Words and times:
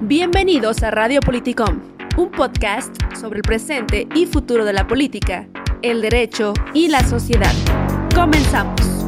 Bienvenidos 0.00 0.82
a 0.82 0.90
Radio 0.90 1.20
Politicom, 1.20 1.80
un 2.16 2.30
podcast 2.30 2.94
sobre 3.18 3.38
el 3.38 3.42
presente 3.42 4.06
y 4.14 4.26
futuro 4.26 4.64
de 4.64 4.72
la 4.72 4.86
política, 4.86 5.48
el 5.82 6.02
derecho 6.02 6.54
y 6.74 6.88
la 6.88 7.02
sociedad. 7.04 7.52
Comenzamos. 8.14 9.01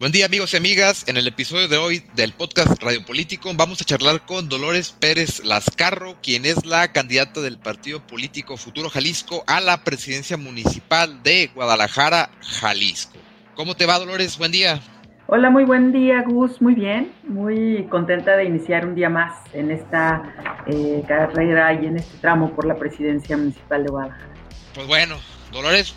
Buen 0.00 0.12
día 0.12 0.26
amigos 0.26 0.54
y 0.54 0.56
amigas, 0.56 1.08
en 1.08 1.16
el 1.16 1.26
episodio 1.26 1.66
de 1.66 1.76
hoy 1.76 2.04
del 2.14 2.32
podcast 2.32 2.80
Radio 2.80 3.04
Político 3.04 3.50
vamos 3.56 3.80
a 3.82 3.84
charlar 3.84 4.24
con 4.24 4.48
Dolores 4.48 4.92
Pérez 4.92 5.44
Lascarro, 5.44 6.14
quien 6.22 6.46
es 6.46 6.64
la 6.64 6.92
candidata 6.92 7.40
del 7.40 7.58
partido 7.58 8.06
político 8.06 8.56
Futuro 8.56 8.90
Jalisco 8.90 9.42
a 9.48 9.60
la 9.60 9.82
presidencia 9.82 10.36
municipal 10.36 11.20
de 11.24 11.50
Guadalajara, 11.52 12.30
Jalisco. 12.42 13.18
¿Cómo 13.56 13.74
te 13.74 13.86
va 13.86 13.98
Dolores? 13.98 14.38
Buen 14.38 14.52
día. 14.52 14.80
Hola, 15.26 15.50
muy 15.50 15.64
buen 15.64 15.90
día 15.90 16.22
Gus, 16.22 16.62
muy 16.62 16.76
bien, 16.76 17.10
muy 17.24 17.84
contenta 17.90 18.36
de 18.36 18.44
iniciar 18.44 18.86
un 18.86 18.94
día 18.94 19.10
más 19.10 19.34
en 19.52 19.72
esta 19.72 20.62
eh, 20.68 21.02
carrera 21.08 21.72
y 21.72 21.86
en 21.86 21.96
este 21.96 22.18
tramo 22.18 22.54
por 22.54 22.66
la 22.66 22.76
presidencia 22.76 23.36
municipal 23.36 23.82
de 23.82 23.90
Guadalajara. 23.90 24.34
Pues 24.76 24.86
bueno, 24.86 25.16
Dolores, 25.50 25.92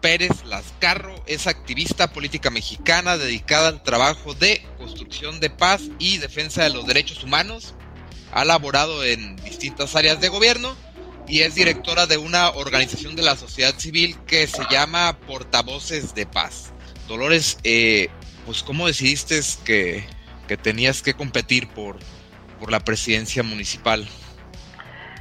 Pérez 0.00 0.44
Lascarro 0.44 1.14
es 1.26 1.46
activista 1.46 2.12
política 2.12 2.50
mexicana 2.50 3.16
dedicada 3.16 3.68
al 3.68 3.82
trabajo 3.82 4.34
de 4.34 4.62
construcción 4.78 5.40
de 5.40 5.50
paz 5.50 5.82
y 5.98 6.18
defensa 6.18 6.62
de 6.62 6.70
los 6.70 6.86
derechos 6.86 7.24
humanos. 7.24 7.74
Ha 8.32 8.44
laborado 8.44 9.04
en 9.04 9.36
distintas 9.36 9.96
áreas 9.96 10.20
de 10.20 10.28
gobierno 10.28 10.76
y 11.26 11.40
es 11.40 11.54
directora 11.54 12.06
de 12.06 12.16
una 12.16 12.50
organización 12.50 13.16
de 13.16 13.22
la 13.22 13.36
sociedad 13.36 13.78
civil 13.78 14.16
que 14.26 14.46
se 14.46 14.62
llama 14.70 15.18
Portavoces 15.26 16.14
de 16.14 16.26
Paz. 16.26 16.72
Dolores, 17.06 17.58
eh, 17.64 18.08
pues 18.46 18.62
¿cómo 18.62 18.86
decidiste 18.86 19.40
que, 19.64 20.04
que 20.46 20.56
tenías 20.56 21.02
que 21.02 21.14
competir 21.14 21.68
por, 21.68 21.98
por 22.58 22.70
la 22.70 22.80
presidencia 22.80 23.42
municipal? 23.42 24.08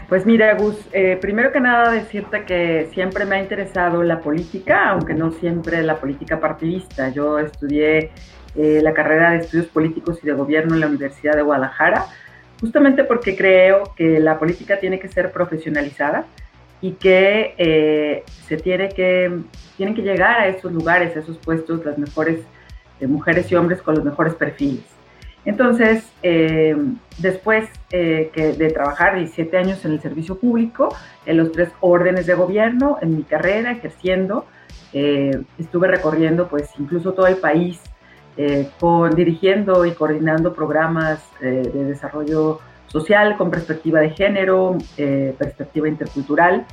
Pues 0.09 0.25
mira, 0.25 0.55
Gus, 0.55 0.77
eh, 0.93 1.17
primero 1.19 1.51
que 1.51 1.59
nada 1.59 1.91
decirte 1.91 2.45
que 2.45 2.87
siempre 2.93 3.25
me 3.25 3.35
ha 3.35 3.41
interesado 3.41 4.03
la 4.03 4.21
política, 4.21 4.87
aunque 4.89 5.13
no 5.13 5.31
siempre 5.31 5.83
la 5.83 5.97
política 5.97 6.39
partidista. 6.39 7.09
Yo 7.09 7.39
estudié 7.39 8.11
eh, 8.55 8.79
la 8.81 8.93
carrera 8.93 9.31
de 9.31 9.39
estudios 9.39 9.67
políticos 9.67 10.19
y 10.23 10.27
de 10.27 10.31
gobierno 10.31 10.75
en 10.75 10.79
la 10.79 10.87
Universidad 10.87 11.35
de 11.35 11.41
Guadalajara, 11.41 12.05
justamente 12.61 13.03
porque 13.03 13.35
creo 13.35 13.93
que 13.97 14.21
la 14.21 14.39
política 14.39 14.79
tiene 14.79 14.97
que 14.97 15.09
ser 15.09 15.33
profesionalizada 15.33 16.25
y 16.79 16.91
que 16.93 17.53
eh, 17.57 18.23
se 18.47 18.55
tiene 18.55 18.87
que, 18.87 19.41
tienen 19.75 19.93
que 19.93 20.03
llegar 20.03 20.39
a 20.39 20.47
esos 20.47 20.71
lugares, 20.71 21.17
a 21.17 21.19
esos 21.19 21.37
puestos, 21.37 21.83
las 21.83 21.97
mejores 21.97 22.39
mujeres 23.01 23.51
y 23.51 23.55
hombres 23.55 23.81
con 23.81 23.95
los 23.95 24.05
mejores 24.05 24.35
perfiles. 24.35 24.96
Entonces, 25.47 26.03
eh, 26.23 26.75
después 27.19 27.69
eh, 27.91 28.29
de 28.35 28.69
trabajar 28.69 29.15
17 29.15 29.57
años 29.57 29.85
en 29.85 29.93
el 29.93 30.01
servicio 30.01 30.37
público, 30.37 30.93
en 31.25 31.37
los 31.37 31.53
tres 31.53 31.69
órdenes 31.79 32.25
de 32.25 32.33
gobierno, 32.33 32.97
en 33.01 33.15
mi 33.15 33.23
carrera, 33.23 33.71
ejerciendo, 33.71 34.45
eh, 34.91 35.41
estuve 35.57 35.87
recorriendo 35.87 36.49
pues 36.49 36.69
incluso 36.77 37.13
todo 37.13 37.27
el 37.27 37.37
país, 37.37 37.81
con, 38.79 39.15
dirigiendo 39.15 39.83
y 39.85 39.93
coordinando 39.93 40.53
programas 40.53 41.23
de 41.41 41.85
desarrollo 41.85 42.59
social 42.85 43.35
con 43.35 43.49
perspectiva 43.49 43.99
de 43.99 44.11
género, 44.11 44.77
perspectiva 44.95 45.87
intercultural. 45.87 46.63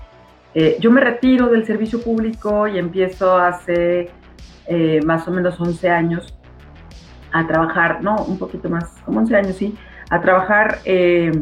yo 0.78 0.90
me 0.90 1.00
retiro 1.00 1.48
del 1.48 1.64
servicio 1.64 2.02
público 2.02 2.68
y 2.68 2.76
empiezo 2.76 3.38
hace 3.38 4.10
más 5.06 5.26
o 5.26 5.30
menos 5.30 5.58
11 5.58 5.88
años 5.88 6.34
a 7.34 7.46
trabajar, 7.48 8.00
no, 8.00 8.14
un 8.26 8.38
poquito 8.38 8.70
más, 8.70 8.84
como 9.04 9.18
11 9.18 9.36
años, 9.36 9.56
sí, 9.56 9.76
a 10.08 10.20
trabajar 10.20 10.78
eh, 10.84 11.32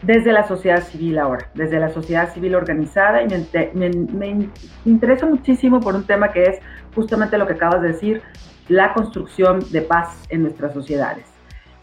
desde 0.00 0.32
la 0.32 0.48
sociedad 0.48 0.82
civil 0.82 1.18
ahora, 1.18 1.50
desde 1.54 1.78
la 1.78 1.90
sociedad 1.90 2.32
civil 2.32 2.54
organizada. 2.54 3.22
Y 3.22 3.28
me, 3.74 4.48
interesa 4.86 5.26
muchísimo 5.26 5.78
por 5.80 5.94
un 5.94 6.04
tema 6.04 6.32
que 6.32 6.42
es 6.44 6.60
justamente 6.94 7.36
lo 7.36 7.46
que 7.46 7.52
acabas 7.52 7.82
de 7.82 7.88
decir, 7.88 8.22
la 8.68 8.94
construcción 8.94 9.60
de 9.70 9.82
paz 9.82 10.08
en 10.30 10.42
nuestras 10.42 10.72
sociedades. 10.72 11.26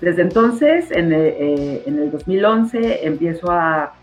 Desde 0.01 0.23
entonces, 0.23 0.89
en, 0.89 1.13
eh, 1.13 1.83
en 1.85 1.99
el 1.99 2.09
2011, 2.09 3.05
empiezo 3.05 3.51
a 3.51 3.93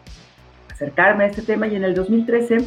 acercarme 0.70 1.24
a 1.24 1.26
este 1.26 1.42
tema 1.42 1.66
y 1.66 1.74
en 1.74 1.82
el 1.82 1.94
2013 1.94 2.58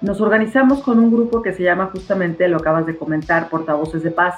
nos 0.00 0.20
organizamos 0.20 0.82
con 0.82 0.98
un 0.98 1.12
grupo 1.12 1.42
que 1.42 1.52
se 1.52 1.62
llama 1.62 1.90
justamente, 1.92 2.48
lo 2.48 2.56
acabas 2.56 2.86
de 2.86 2.96
comentar, 2.96 3.48
Portavoces 3.48 4.02
de 4.02 4.10
Paz, 4.10 4.34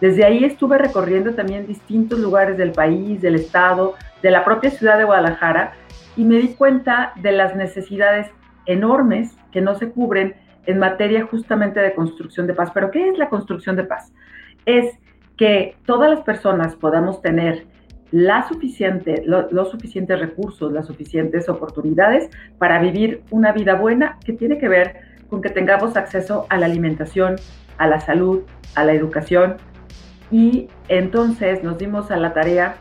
desde 0.00 0.24
ahí 0.24 0.44
estuve 0.44 0.78
recorriendo 0.78 1.34
también 1.34 1.66
distintos 1.66 2.18
lugares 2.18 2.56
del 2.56 2.72
país, 2.72 3.20
del 3.22 3.36
estado, 3.36 3.94
de 4.22 4.30
la 4.30 4.44
propia 4.44 4.70
ciudad 4.70 4.98
de 4.98 5.04
Guadalajara 5.04 5.72
y 6.16 6.24
me 6.24 6.36
di 6.36 6.48
cuenta 6.48 7.12
de 7.16 7.32
las 7.32 7.56
necesidades 7.56 8.28
enormes 8.66 9.36
que 9.52 9.60
no 9.60 9.74
se 9.74 9.90
cubren 9.90 10.34
en 10.66 10.78
materia 10.78 11.24
justamente 11.24 11.80
de 11.80 11.94
construcción 11.94 12.46
de 12.46 12.54
paz. 12.54 12.70
Pero 12.74 12.90
¿qué 12.90 13.08
es 13.08 13.18
la 13.18 13.28
construcción 13.28 13.76
de 13.76 13.84
paz? 13.84 14.12
Es 14.66 14.98
que 15.36 15.76
todas 15.86 16.10
las 16.10 16.20
personas 16.20 16.74
podamos 16.74 17.22
tener 17.22 17.66
la 18.10 18.46
los 19.26 19.70
suficientes 19.70 20.20
recursos, 20.20 20.72
las 20.72 20.86
suficientes 20.86 21.48
oportunidades 21.48 22.30
para 22.58 22.78
vivir 22.80 23.22
una 23.30 23.52
vida 23.52 23.74
buena 23.74 24.18
que 24.24 24.32
tiene 24.32 24.58
que 24.58 24.68
ver 24.68 25.00
con 25.28 25.42
que 25.42 25.50
tengamos 25.50 25.96
acceso 25.96 26.46
a 26.48 26.56
la 26.56 26.66
alimentación, 26.66 27.36
a 27.78 27.88
la 27.88 28.00
salud, 28.00 28.42
a 28.74 28.84
la 28.84 28.92
educación, 28.92 29.56
y 30.30 30.68
entonces 30.88 31.62
nos 31.62 31.78
dimos 31.78 32.10
a 32.10 32.16
la 32.16 32.32
tarea 32.32 32.76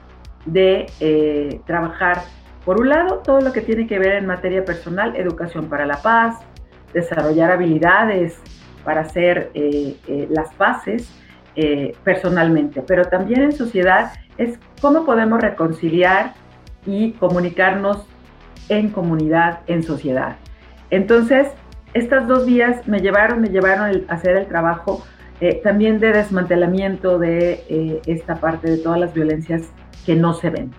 de 0.46 0.88
eh, 1.00 1.62
trabajar, 1.66 2.22
por 2.64 2.80
un 2.80 2.90
lado, 2.90 3.22
todo 3.24 3.42
lo 3.42 3.52
que 3.52 3.62
tiene 3.62 3.88
que 3.88 4.00
ver 4.00 4.14
en 4.16 4.26
materia 4.26 4.66
personal, 4.66 5.16
educación 5.16 5.70
para 5.70 5.86
la 5.86 6.02
paz, 6.02 6.40
desarrollar 6.94 7.52
habilidades 7.52 8.40
para 8.84 9.02
hacer 9.02 9.52
eh, 9.54 9.98
eh, 10.08 10.28
las 10.30 10.56
bases 10.58 11.12
personalmente, 12.04 12.82
pero 12.86 13.06
también 13.06 13.42
en 13.42 13.54
sociedad 13.54 14.12
es 14.38 14.60
cómo 14.82 15.06
podemos 15.06 15.40
reconciliar 15.40 16.34
y 16.86 17.14
comunicarnos 17.14 18.06
en 18.68 18.90
comunidad, 18.90 19.62
en 19.68 19.82
sociedad. 19.82 20.36
Entonces, 20.90 21.48
estas 21.94 22.28
dos 22.28 22.46
vías 22.46 22.86
me 22.90 23.00
llevaron, 23.00 23.40
me 23.40 23.48
llevaron 23.48 24.04
a 24.10 24.14
hacer 24.14 24.36
el 24.36 24.48
trabajo 24.48 25.02
eh, 25.42 25.62
también 25.64 26.00
de 26.00 26.14
desmantelamiento 26.14 27.20
de 27.20 27.66
eh, 27.70 28.02
esta 28.06 28.36
parte 28.36 28.70
de 28.70 28.78
todas 28.78 29.00
las 29.00 29.14
violencias 29.14 29.64
que 30.06 30.16
no 30.16 30.34
se 30.34 30.50
ven. 30.50 30.72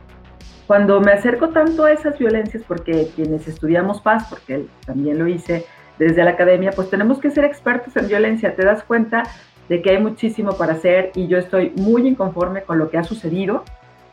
Cuando 0.66 1.00
me 1.00 1.12
acerco 1.12 1.50
tanto 1.50 1.84
a 1.84 1.92
esas 1.92 2.18
violencias, 2.18 2.62
porque 2.66 3.08
quienes 3.14 3.46
estudiamos 3.46 4.00
paz, 4.00 4.26
porque 4.28 4.66
también 4.84 5.18
lo 5.18 5.28
hice 5.28 5.66
desde 5.98 6.24
la 6.24 6.30
academia, 6.30 6.72
pues 6.72 6.90
tenemos 6.90 7.18
que 7.18 7.30
ser 7.30 7.44
expertos 7.44 7.96
en 7.96 8.08
violencia, 8.08 8.54
te 8.54 8.64
das 8.64 8.82
cuenta 8.82 9.22
de 9.68 9.82
que 9.82 9.90
hay 9.90 9.98
muchísimo 9.98 10.52
para 10.52 10.74
hacer 10.74 11.12
y 11.14 11.26
yo 11.26 11.38
estoy 11.38 11.72
muy 11.76 12.06
inconforme 12.06 12.62
con 12.62 12.78
lo 12.78 12.90
que 12.90 12.98
ha 12.98 13.04
sucedido 13.04 13.64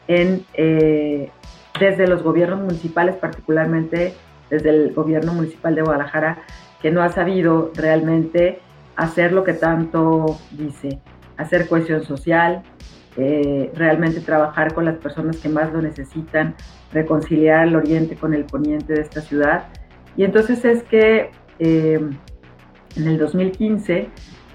en, 0.07 0.45
eh, 0.53 1.29
desde 1.79 2.07
los 2.07 2.23
gobiernos 2.23 2.59
municipales, 2.59 3.15
particularmente 3.15 4.13
desde 4.49 4.69
el 4.69 4.93
gobierno 4.93 5.33
municipal 5.33 5.73
de 5.75 5.81
Guadalajara, 5.81 6.43
que 6.81 6.91
no 6.91 7.01
ha 7.01 7.09
sabido 7.09 7.71
realmente 7.75 8.59
hacer 8.95 9.31
lo 9.31 9.43
que 9.43 9.53
tanto 9.53 10.37
dice, 10.51 10.99
hacer 11.37 11.67
cohesión 11.67 12.03
social, 12.03 12.63
eh, 13.17 13.71
realmente 13.75 14.21
trabajar 14.21 14.73
con 14.73 14.85
las 14.85 14.97
personas 14.97 15.37
que 15.37 15.49
más 15.49 15.71
lo 15.71 15.81
necesitan, 15.81 16.55
reconciliar 16.91 17.67
el 17.67 17.75
oriente 17.75 18.15
con 18.15 18.33
el 18.33 18.45
poniente 18.45 18.93
de 18.93 19.01
esta 19.01 19.21
ciudad. 19.21 19.65
Y 20.15 20.23
entonces 20.23 20.63
es 20.65 20.83
que 20.83 21.31
eh, 21.59 21.99
en 22.95 23.07
el 23.07 23.17
2015 23.17 24.09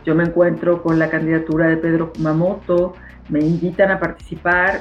yo 0.04 0.14
me 0.14 0.24
encuentro 0.24 0.82
con 0.82 0.98
la 0.98 1.10
candidatura 1.10 1.68
de 1.68 1.76
Pedro 1.76 2.12
Kumamoto, 2.12 2.94
me 3.28 3.40
invitan 3.40 3.90
a 3.90 4.00
participar, 4.00 4.80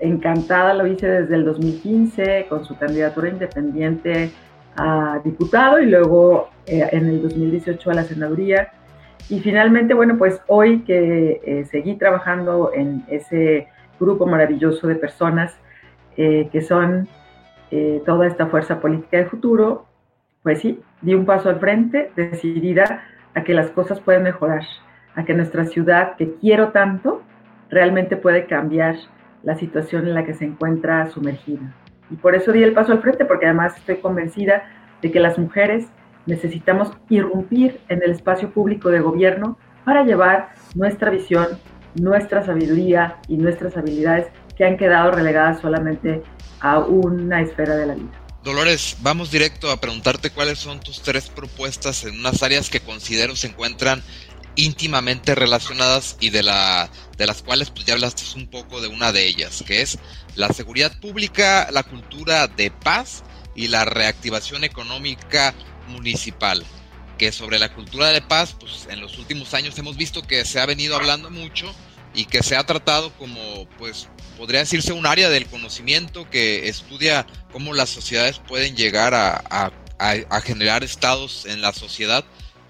encantada 0.00 0.74
lo 0.74 0.86
hice 0.86 1.06
desde 1.06 1.36
el 1.36 1.44
2015 1.44 2.46
con 2.48 2.64
su 2.64 2.76
candidatura 2.76 3.28
independiente 3.28 4.30
a 4.76 5.20
diputado 5.24 5.80
y 5.80 5.86
luego 5.86 6.48
eh, 6.70 6.88
en 6.92 7.08
el 7.08 7.20
2018 7.20 7.90
a 7.90 7.94
la 7.94 8.04
senaduría. 8.04 8.68
Y 9.28 9.40
finalmente, 9.40 9.92
bueno, 9.92 10.16
pues 10.16 10.40
hoy 10.46 10.82
que 10.82 11.40
eh, 11.44 11.64
seguí 11.64 11.96
trabajando 11.96 12.70
en 12.72 13.04
ese 13.08 13.66
grupo 13.98 14.24
maravilloso 14.24 14.86
de 14.86 14.94
personas 14.94 15.52
eh, 16.16 16.48
que 16.52 16.60
son 16.60 17.08
toda 18.04 18.26
esta 18.26 18.46
fuerza 18.48 18.80
política 18.80 19.18
de 19.18 19.26
futuro, 19.26 19.86
pues 20.42 20.58
sí, 20.58 20.80
di 21.02 21.14
un 21.14 21.24
paso 21.24 21.48
al 21.48 21.60
frente, 21.60 22.10
decidida 22.16 23.04
a 23.32 23.44
que 23.44 23.54
las 23.54 23.70
cosas 23.70 24.00
pueden 24.00 24.24
mejorar, 24.24 24.64
a 25.14 25.24
que 25.24 25.34
nuestra 25.34 25.64
ciudad, 25.66 26.16
que 26.16 26.34
quiero 26.40 26.70
tanto, 26.70 27.22
realmente 27.68 28.16
puede 28.16 28.46
cambiar 28.46 28.96
la 29.44 29.54
situación 29.54 30.08
en 30.08 30.14
la 30.14 30.24
que 30.24 30.34
se 30.34 30.46
encuentra 30.46 31.06
sumergida. 31.10 31.72
Y 32.10 32.16
por 32.16 32.34
eso 32.34 32.50
di 32.50 32.64
el 32.64 32.72
paso 32.72 32.90
al 32.90 33.02
frente, 33.02 33.24
porque 33.24 33.46
además 33.46 33.76
estoy 33.76 33.98
convencida 33.98 34.64
de 35.00 35.12
que 35.12 35.20
las 35.20 35.38
mujeres 35.38 35.86
necesitamos 36.30 36.88
irrumpir 37.08 37.80
en 37.88 38.02
el 38.02 38.12
espacio 38.12 38.50
público 38.50 38.88
de 38.88 39.00
gobierno 39.00 39.58
para 39.84 40.04
llevar 40.04 40.54
nuestra 40.74 41.10
visión, 41.10 41.58
nuestra 41.94 42.44
sabiduría 42.44 43.18
y 43.28 43.36
nuestras 43.36 43.76
habilidades 43.76 44.28
que 44.56 44.64
han 44.64 44.76
quedado 44.76 45.10
relegadas 45.10 45.60
solamente 45.60 46.22
a 46.60 46.78
una 46.78 47.40
esfera 47.42 47.76
de 47.76 47.86
la 47.86 47.94
vida. 47.94 48.20
Dolores, 48.42 48.96
vamos 49.02 49.30
directo 49.30 49.70
a 49.70 49.80
preguntarte 49.80 50.30
cuáles 50.30 50.58
son 50.58 50.80
tus 50.80 51.02
tres 51.02 51.28
propuestas 51.28 52.04
en 52.04 52.18
unas 52.18 52.42
áreas 52.42 52.70
que 52.70 52.80
considero 52.80 53.36
se 53.36 53.48
encuentran 53.48 54.02
íntimamente 54.56 55.34
relacionadas 55.34 56.16
y 56.20 56.30
de, 56.30 56.42
la, 56.42 56.90
de 57.16 57.26
las 57.26 57.42
cuales 57.42 57.70
pues 57.70 57.84
ya 57.84 57.94
hablaste 57.94 58.22
un 58.36 58.48
poco 58.48 58.80
de 58.80 58.88
una 58.88 59.12
de 59.12 59.26
ellas, 59.26 59.62
que 59.66 59.82
es 59.82 59.98
la 60.36 60.48
seguridad 60.48 60.98
pública, 61.00 61.68
la 61.70 61.82
cultura 61.82 62.46
de 62.46 62.70
paz 62.70 63.22
y 63.54 63.68
la 63.68 63.84
reactivación 63.84 64.64
económica 64.64 65.54
municipal. 65.90 66.64
Que 67.18 67.32
sobre 67.32 67.58
la 67.58 67.74
cultura 67.74 68.08
de 68.08 68.22
paz, 68.22 68.56
pues 68.58 68.86
en 68.88 69.00
los 69.00 69.18
últimos 69.18 69.52
años 69.52 69.78
hemos 69.78 69.96
visto 69.96 70.22
que 70.22 70.44
se 70.44 70.58
ha 70.58 70.66
venido 70.66 70.96
hablando 70.96 71.30
mucho 71.30 71.74
y 72.14 72.24
que 72.24 72.42
se 72.42 72.56
ha 72.56 72.64
tratado 72.64 73.12
como, 73.14 73.68
pues, 73.78 74.08
podría 74.38 74.60
decirse 74.60 74.92
un 74.92 75.06
área 75.06 75.28
del 75.28 75.46
conocimiento 75.46 76.28
que 76.30 76.68
estudia 76.68 77.26
cómo 77.52 77.74
las 77.74 77.90
sociedades 77.90 78.38
pueden 78.38 78.74
llegar 78.74 79.14
a, 79.14 79.72
generar 80.42 80.82
estados 80.82 81.44
en 81.44 81.60
la 81.60 81.74
sociedad 81.74 82.24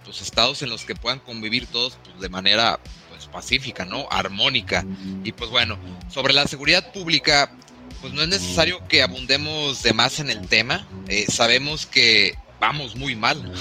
pues, 0.04 0.22
estados 0.22 0.62
en 0.62 0.70
los 0.70 0.84
que 0.84 0.96
puedan 0.96 1.20
convivir 1.20 1.68
todos 1.68 1.96
pues, 2.02 2.18
de 2.18 2.28
manera 2.28 2.80
pues, 3.08 3.26
pacífica, 3.26 3.84
¿no? 3.84 4.08
Armónica. 4.10 4.84
Y 5.22 5.30
pues 5.30 5.50
bueno, 5.50 5.78
sobre 6.12 6.34
la 6.34 6.48
seguridad 6.48 6.92
pública, 6.92 7.52
pues 8.00 8.12
no 8.12 8.22
es 8.22 8.28
necesario 8.28 8.84
que 8.88 9.02
abundemos 9.02 9.84
de 9.84 9.92
más 9.92 10.18
en 10.18 10.30
el 10.30 10.48
tema. 10.48 10.84
Eh, 11.06 11.26
sabemos 11.28 11.86
que 11.86 12.34
vamos 12.60 12.94
muy 12.96 13.16
mal 13.16 13.52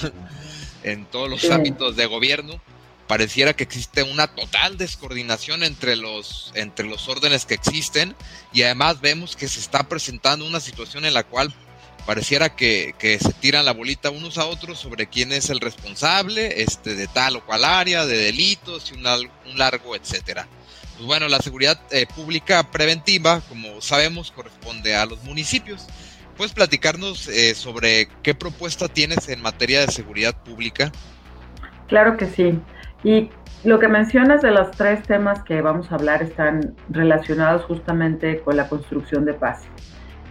en 0.82 1.06
todos 1.06 1.28
los 1.28 1.50
ámbitos 1.50 1.96
de 1.96 2.06
gobierno. 2.06 2.60
Pareciera 3.08 3.54
que 3.54 3.64
existe 3.64 4.04
una 4.04 4.28
total 4.28 4.76
descoordinación 4.76 5.64
entre 5.64 5.96
los, 5.96 6.52
entre 6.54 6.86
los 6.86 7.08
órdenes 7.08 7.44
que 7.44 7.54
existen 7.54 8.14
y 8.52 8.62
además 8.62 9.00
vemos 9.00 9.34
que 9.34 9.48
se 9.48 9.58
está 9.58 9.88
presentando 9.88 10.46
una 10.46 10.60
situación 10.60 11.04
en 11.04 11.14
la 11.14 11.24
cual 11.24 11.52
pareciera 12.06 12.54
que, 12.54 12.94
se 13.00 13.32
tiran 13.34 13.64
la 13.64 13.72
bolita 13.72 14.10
unos 14.10 14.38
a 14.38 14.46
otros 14.46 14.78
sobre 14.78 15.08
quién 15.08 15.32
es 15.32 15.50
el 15.50 15.58
responsable 15.58 16.62
este, 16.62 16.94
de 16.94 17.08
tal 17.08 17.36
o 17.36 17.44
cual 17.44 17.64
área, 17.64 18.06
de 18.06 18.16
delitos 18.16 18.92
y 18.92 18.94
un, 18.94 19.06
un 19.06 19.58
largo 19.58 19.96
etcétera. 19.96 20.46
Pues 21.00 21.06
bueno, 21.06 21.28
la 21.28 21.38
seguridad 21.38 21.80
eh, 21.90 22.06
pública 22.14 22.70
preventiva, 22.70 23.40
como 23.48 23.80
sabemos, 23.80 24.30
corresponde 24.30 24.94
a 24.94 25.06
los 25.06 25.22
municipios. 25.24 25.86
¿Puedes 26.40 26.54
platicarnos 26.54 27.28
eh, 27.28 27.54
sobre 27.54 28.08
qué 28.22 28.34
propuesta 28.34 28.88
tienes 28.88 29.28
en 29.28 29.42
materia 29.42 29.82
de 29.82 29.88
seguridad 29.88 30.34
pública? 30.42 30.90
Claro 31.86 32.16
que 32.16 32.24
sí. 32.24 32.58
Y 33.04 33.28
lo 33.62 33.78
que 33.78 33.88
mencionas 33.88 34.40
de 34.40 34.50
los 34.50 34.70
tres 34.70 35.02
temas 35.02 35.42
que 35.42 35.60
vamos 35.60 35.92
a 35.92 35.96
hablar 35.96 36.22
están 36.22 36.74
relacionados 36.88 37.66
justamente 37.66 38.40
con 38.40 38.56
la 38.56 38.70
construcción 38.70 39.26
de 39.26 39.34
paz. 39.34 39.64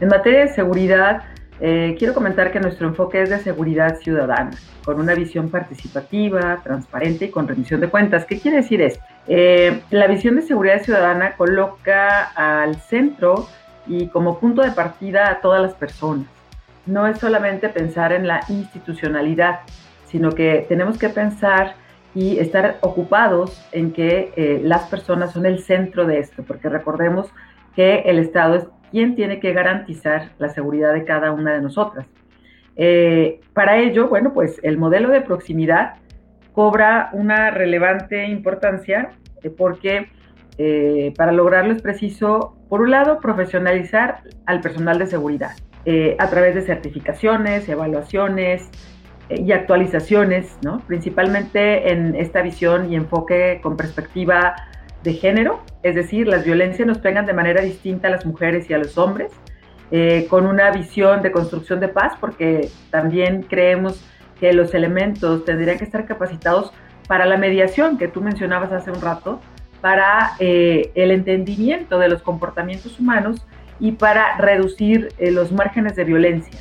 En 0.02 0.08
materia 0.08 0.40
de 0.40 0.48
seguridad, 0.48 1.26
eh, 1.62 1.96
quiero 2.00 2.16
comentar 2.16 2.52
que 2.52 2.60
nuestro 2.60 2.88
enfoque 2.88 3.22
es 3.22 3.30
de 3.30 3.38
seguridad 3.38 4.00
ciudadana, 4.00 4.58
con 4.84 5.00
una 5.00 5.14
visión 5.14 5.52
participativa, 5.52 6.60
transparente 6.64 7.26
y 7.26 7.30
con 7.30 7.48
rendición 7.48 7.82
de 7.82 7.88
cuentas. 7.88 8.26
¿Qué 8.26 8.40
quiere 8.40 8.58
decir 8.58 8.82
esto? 8.82 9.04
Eh, 9.28 9.80
la 9.92 10.08
visión 10.08 10.38
de 10.38 10.42
seguridad 10.42 10.82
ciudadana 10.82 11.36
coloca 11.36 12.24
al 12.24 12.82
centro 12.82 13.48
y 13.90 14.08
como 14.08 14.40
punto 14.40 14.62
de 14.62 14.72
partida 14.72 15.30
a 15.30 15.42
todas 15.42 15.62
las 15.62 15.74
personas. 15.74 16.28
No 16.86 17.08
es 17.08 17.20
solamente 17.20 17.68
pensar 17.68 18.14
en 18.14 18.28
la 18.28 18.42
institucionalidad, 18.48 19.60
sino 20.06 20.32
que 20.32 20.66
tenemos 20.70 20.98
que 20.98 21.10
pensar 21.10 21.76
y 22.16 22.40
estar 22.40 22.78
ocupados 22.82 23.62
en 23.74 23.92
que 23.92 24.32
eh, 24.36 24.62
las 24.64 24.84
personas 24.84 25.34
son 25.34 25.46
el 25.46 25.60
centro 25.60 26.06
de 26.06 26.20
esto, 26.20 26.44
porque 26.44 26.70
recordemos 26.70 27.28
que 27.76 28.00
el 28.06 28.20
Estado 28.20 28.56
es 28.56 28.68
quién 28.92 29.16
tiene 29.16 29.40
que 29.40 29.54
garantizar 29.54 30.30
la 30.38 30.50
seguridad 30.50 30.94
de 30.94 31.04
cada 31.04 31.32
una 31.32 31.54
de 31.54 31.62
nosotras. 31.62 32.08
Eh, 32.76 33.42
para 33.54 33.78
ello, 33.78 34.08
bueno, 34.08 34.34
pues 34.34 34.60
el 34.64 34.78
modelo 34.78 35.10
de 35.10 35.22
proximidad 35.22 35.96
cobra 36.54 37.10
una 37.14 37.52
relevante 37.52 38.28
importancia 38.28 39.12
eh, 39.44 39.50
porque 39.50 40.08
eh, 40.58 41.14
para 41.16 41.32
lograrlo 41.32 41.74
es 41.74 41.82
preciso, 41.82 42.56
por 42.70 42.82
un 42.82 42.92
lado, 42.92 43.20
profesionalizar 43.20 44.22
al 44.46 44.62
personal 44.62 45.00
de 45.00 45.08
seguridad 45.08 45.52
a 46.20 46.30
través 46.30 46.54
de 46.54 46.62
certificaciones, 46.62 47.68
evaluaciones 47.68 48.70
y 49.30 49.52
actualizaciones, 49.52 50.58
¿no? 50.64 50.80
principalmente 50.82 51.92
en 51.92 52.16
esta 52.16 52.42
visión 52.42 52.92
y 52.92 52.96
enfoque 52.96 53.60
con 53.62 53.78
perspectiva 53.78 54.56
de 55.04 55.14
género, 55.14 55.62
es 55.84 55.96
decir, 55.96 56.28
las 56.28 56.44
violencias 56.44 56.88
nos 56.88 56.98
pegan 56.98 57.26
de 57.26 57.34
manera 57.34 57.62
distinta 57.62 58.08
a 58.08 58.12
las 58.12 58.26
mujeres 58.26 58.70
y 58.70 58.74
a 58.74 58.78
los 58.78 58.98
hombres, 58.98 59.32
eh, 59.92 60.28
con 60.30 60.46
una 60.46 60.72
visión 60.72 61.22
de 61.22 61.32
construcción 61.32 61.80
de 61.80 61.88
paz, 61.88 62.14
porque 62.20 62.70
también 62.92 63.44
creemos 63.44 64.04
que 64.40 64.52
los 64.54 64.74
elementos 64.74 65.46
tendrían 65.46 65.78
que 65.78 65.86
estar 65.86 66.06
capacitados 66.06 66.72
para 67.08 67.26
la 67.26 67.38
mediación 67.38 67.98
que 67.98 68.08
tú 68.08 68.22
mencionabas 68.22 68.72
hace 68.72 68.92
un 68.92 69.02
rato, 69.02 69.40
para 69.82 70.32
eh, 70.40 70.92
el 70.96 71.12
entendimiento 71.12 72.00
de 72.00 72.10
los 72.10 72.22
comportamientos 72.22 73.00
humanos 73.00 73.46
y 73.80 73.94
para 73.94 74.38
reducir 74.38 75.10
eh, 75.18 75.32
los 75.32 75.52
márgenes 75.52 75.96
de 75.96 76.04
violencia. 76.04 76.60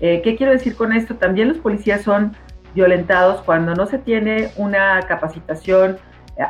¿Qué 0.00 0.34
quiero 0.38 0.52
decir 0.52 0.76
con 0.76 0.94
esto? 0.94 1.16
También 1.16 1.48
los 1.48 1.58
policías 1.58 2.00
son 2.00 2.34
violentados 2.74 3.42
cuando 3.42 3.74
no 3.74 3.84
se 3.84 3.98
tiene 3.98 4.48
una 4.56 4.98
capacitación 5.02 5.98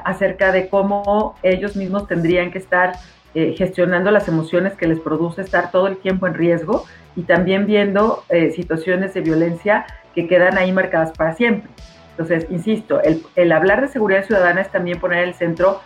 acerca 0.04 0.52
de 0.52 0.68
cómo 0.68 1.34
ellos 1.42 1.74
mismos 1.74 2.06
tendrían 2.06 2.52
que 2.52 2.58
estar 2.58 2.92
eh, 3.32 3.54
gestionando 3.56 4.10
las 4.10 4.26
emociones 4.26 4.72
que 4.74 4.88
les 4.88 4.98
produce 4.98 5.42
estar 5.42 5.70
todo 5.70 5.86
el 5.86 5.98
tiempo 5.98 6.26
en 6.26 6.34
riesgo 6.34 6.84
y 7.14 7.22
también 7.22 7.64
viendo 7.64 8.24
eh, 8.28 8.50
situaciones 8.50 9.14
de 9.14 9.20
violencia 9.20 9.86
que 10.16 10.26
quedan 10.26 10.58
ahí 10.58 10.72
marcadas 10.72 11.12
para 11.16 11.34
siempre. 11.34 11.70
Entonces, 12.10 12.48
insisto, 12.50 13.00
el, 13.02 13.22
el, 13.36 13.52
hablar 13.52 13.82
de 13.82 13.86
seguridad 13.86 14.24
ciudadana 14.24 14.62
es 14.62 14.70
también 14.72 14.98
poner 14.98 15.22
el 15.22 15.34
centro 15.34 15.80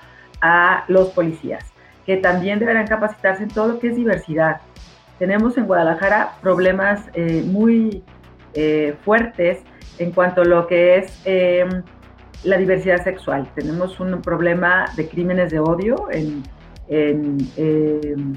a 0.45 0.85
los 0.89 1.09
policías, 1.09 1.65
que 2.05 2.19
también 2.19 2.59
deberán 2.59 2.87
capacitarse 2.87 3.45
en 3.45 3.49
todo 3.49 3.69
lo 3.69 3.79
que 3.79 3.89
es 3.89 3.97
diversidad. 3.97 4.61
Tenemos 5.19 5.57
en 5.57 5.67
Guadalajara 5.67 6.35
problemas 6.43 7.01
eh, 7.15 7.43
muy 7.45 8.05
fuertes 9.05 9.65
en 9.99 10.13
cuanto 10.13 10.43
a 10.43 10.45
lo 10.45 10.67
que 10.67 10.99
es 10.99 11.21
em, 11.25 11.83
la 12.45 12.59
diversidad 12.59 13.03
sexual. 13.03 13.49
Tenemos 13.55 13.99
un 14.01 14.21
problema 14.23 14.87
de 14.97 15.09
crímenes 15.09 15.51
de 15.51 15.59
odio 15.59 16.09
en, 16.11 16.45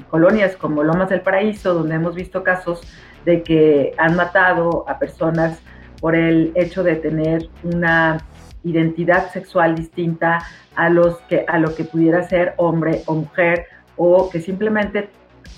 colonias 0.08 0.56
como 0.56 0.82
Lomas 0.82 1.10
del 1.10 1.20
Paraíso, 1.20 1.74
donde 1.74 1.94
hemos 1.94 2.14
visto 2.14 2.42
casos 2.42 2.80
de 3.26 3.42
que 3.42 3.92
han 3.98 4.16
matado 4.16 4.86
a 4.88 4.98
personas 4.98 5.60
por 6.00 6.14
el 6.14 6.52
hecho 6.54 6.82
de 6.82 6.96
tener 6.96 7.48
una 7.62 8.18
identidad 8.64 9.30
sexual 9.30 9.74
distinta 9.74 10.38
a, 10.74 10.90
los 10.90 11.18
que, 11.22 11.44
a 11.48 11.58
lo 11.58 11.74
que 11.74 11.84
pudiera 11.84 12.22
ser 12.22 12.54
hombre 12.56 13.02
o 13.06 13.14
mujer, 13.14 13.66
o 13.96 14.30
que 14.30 14.40
simplemente 14.40 15.08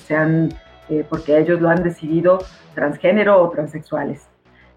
sean, 0.06 0.50
eh, 0.88 1.04
porque 1.08 1.38
ellos 1.38 1.60
lo 1.60 1.68
han 1.68 1.82
decidido, 1.82 2.38
transgénero 2.74 3.42
o 3.42 3.50
transexuales 3.50 4.30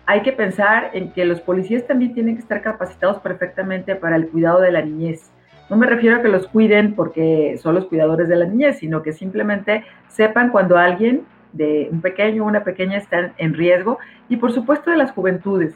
hay 0.06 0.22
que 0.22 0.34
pensar 0.34 0.92
en 0.94 1.12
que 1.12 1.25
los 1.25 1.39
policías 1.42 1.88
también 1.88 2.13
tienen 2.13 2.36
que 2.36 2.42
estar 2.42 2.62
capacitados 2.62 3.20
perfectamente 3.20 3.96
para 3.96 4.15
el 4.15 4.27
cuidado 4.27 4.60
de 4.62 4.72
la 4.72 4.82
niñez. 4.82 5.32
No 5.70 5.77
me 5.77 5.88
refiero 5.88 6.18
a 6.18 6.22
que 6.22 6.27
los 6.27 6.48
cuiden 6.48 6.94
porque 6.94 7.58
son 7.62 7.75
los 7.75 7.86
cuidadores 7.86 8.27
de 8.27 8.36
la 8.36 8.46
niñez, 8.46 8.80
sino 8.80 9.01
que 9.01 9.13
simplemente 9.13 9.86
sepan 10.10 10.50
cuando 10.50 10.77
alguien 10.77 11.24
de 11.53 11.88
un 11.92 12.01
pequeño 12.01 12.44
o 12.44 12.48
una 12.48 12.63
pequeña 12.63 12.98
está 12.98 13.34
en 13.38 13.53
riesgo 13.53 13.98
y 14.27 14.38
por 14.38 14.51
supuesto 14.51 14.92
de 14.92 14.98
las 14.98 15.12
juventudes. 15.12 15.74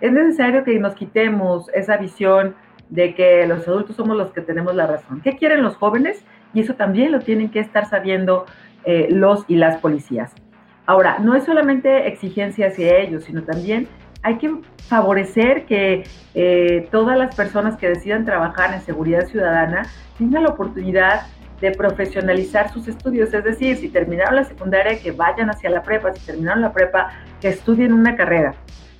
Es 0.00 0.12
necesario 0.12 0.64
que 0.64 0.78
nos 0.78 0.94
quitemos 0.94 1.68
esa 1.74 1.96
visión 1.96 2.54
de 2.88 3.14
que 3.14 3.46
los 3.46 3.66
adultos 3.68 3.96
somos 3.96 4.16
los 4.16 4.32
que 4.32 4.40
tenemos 4.40 4.74
la 4.74 4.86
razón. 4.86 5.20
¿Qué 5.22 5.36
quieren 5.36 5.62
los 5.62 5.76
jóvenes? 5.76 6.24
Y 6.54 6.60
eso 6.60 6.74
también 6.74 7.12
lo 7.12 7.20
tienen 7.20 7.50
que 7.50 7.60
estar 7.60 7.88
sabiendo 7.88 8.46
eh, 8.84 9.08
los 9.10 9.44
y 9.48 9.56
las 9.56 9.78
policías. 9.78 10.34
Ahora, 10.86 11.18
no 11.18 11.34
es 11.34 11.44
solamente 11.44 12.08
exigencia 12.08 12.68
hacia 12.68 12.98
ellos, 12.98 13.24
sino 13.24 13.42
también 13.42 13.88
hay 14.22 14.38
que 14.38 14.50
favorecer 14.88 15.66
que 15.66 16.04
eh, 16.34 16.88
todas 16.90 17.18
las 17.18 17.34
personas 17.34 17.76
que 17.76 17.88
decidan 17.88 18.24
trabajar 18.24 18.72
en 18.72 18.80
seguridad 18.80 19.26
ciudadana 19.26 19.82
tengan 20.16 20.44
la 20.44 20.50
oportunidad 20.50 21.26
de 21.60 21.72
profesionalizar 21.72 22.70
sus 22.72 22.88
estudios, 22.88 23.34
es 23.34 23.44
decir, 23.44 23.76
si 23.76 23.88
terminaron 23.88 24.36
la 24.36 24.44
secundaria, 24.44 25.00
que 25.00 25.10
vayan 25.10 25.50
hacia 25.50 25.70
la 25.70 25.82
prepa, 25.82 26.14
si 26.14 26.24
terminaron 26.24 26.62
la 26.62 26.72
prepa, 26.72 27.10
que 27.40 27.48
estudien 27.48 27.92
una 27.92 28.16
carrera. 28.16 28.54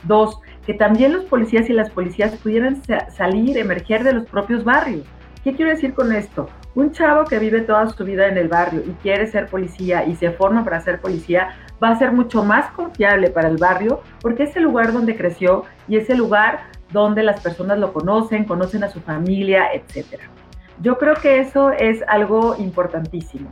Dos, 0.05 0.41
que 0.69 0.75
también 0.75 1.15
los 1.15 1.25
policías 1.25 1.71
y 1.71 1.73
las 1.73 1.89
policías 1.89 2.37
pudieran 2.37 2.83
salir, 3.11 3.57
emerger 3.57 4.05
de 4.05 4.13
los 4.13 4.27
propios 4.27 4.65
barrios. 4.65 5.07
¿Qué 5.43 5.55
quiero 5.55 5.71
decir 5.71 5.95
con 5.95 6.15
esto? 6.15 6.51
Un 6.75 6.93
chavo 6.93 7.25
que 7.25 7.39
vive 7.39 7.63
toda 7.63 7.89
su 7.89 8.05
vida 8.05 8.29
en 8.29 8.37
el 8.37 8.49
barrio 8.49 8.83
y 8.87 8.91
quiere 9.03 9.27
ser 9.29 9.47
policía 9.47 10.05
y 10.05 10.15
se 10.15 10.31
forma 10.31 10.65
para 10.65 10.83
ser 10.83 11.01
policía, 11.01 11.57
va 11.83 11.89
a 11.89 11.99
ser 11.99 12.13
mucho 12.13 12.45
más 12.45 12.71
confiable 12.73 13.31
para 13.31 13.49
el 13.49 13.57
barrio 13.57 14.03
porque 14.21 14.43
es 14.43 14.55
el 14.57 14.65
lugar 14.65 14.93
donde 14.93 15.17
creció 15.17 15.65
y 15.89 15.97
es 15.97 16.11
el 16.11 16.19
lugar 16.19 16.61
donde 16.93 17.23
las 17.23 17.41
personas 17.41 17.79
lo 17.79 17.95
conocen, 17.95 18.45
conocen 18.45 18.85
a 18.85 18.91
su 18.91 19.01
familia, 19.01 19.69
etc. 19.73 20.21
Yo 20.83 20.99
creo 20.99 21.15
que 21.15 21.41
eso 21.41 21.71
es 21.71 22.05
algo 22.09 22.57
importantísimo. 22.59 23.49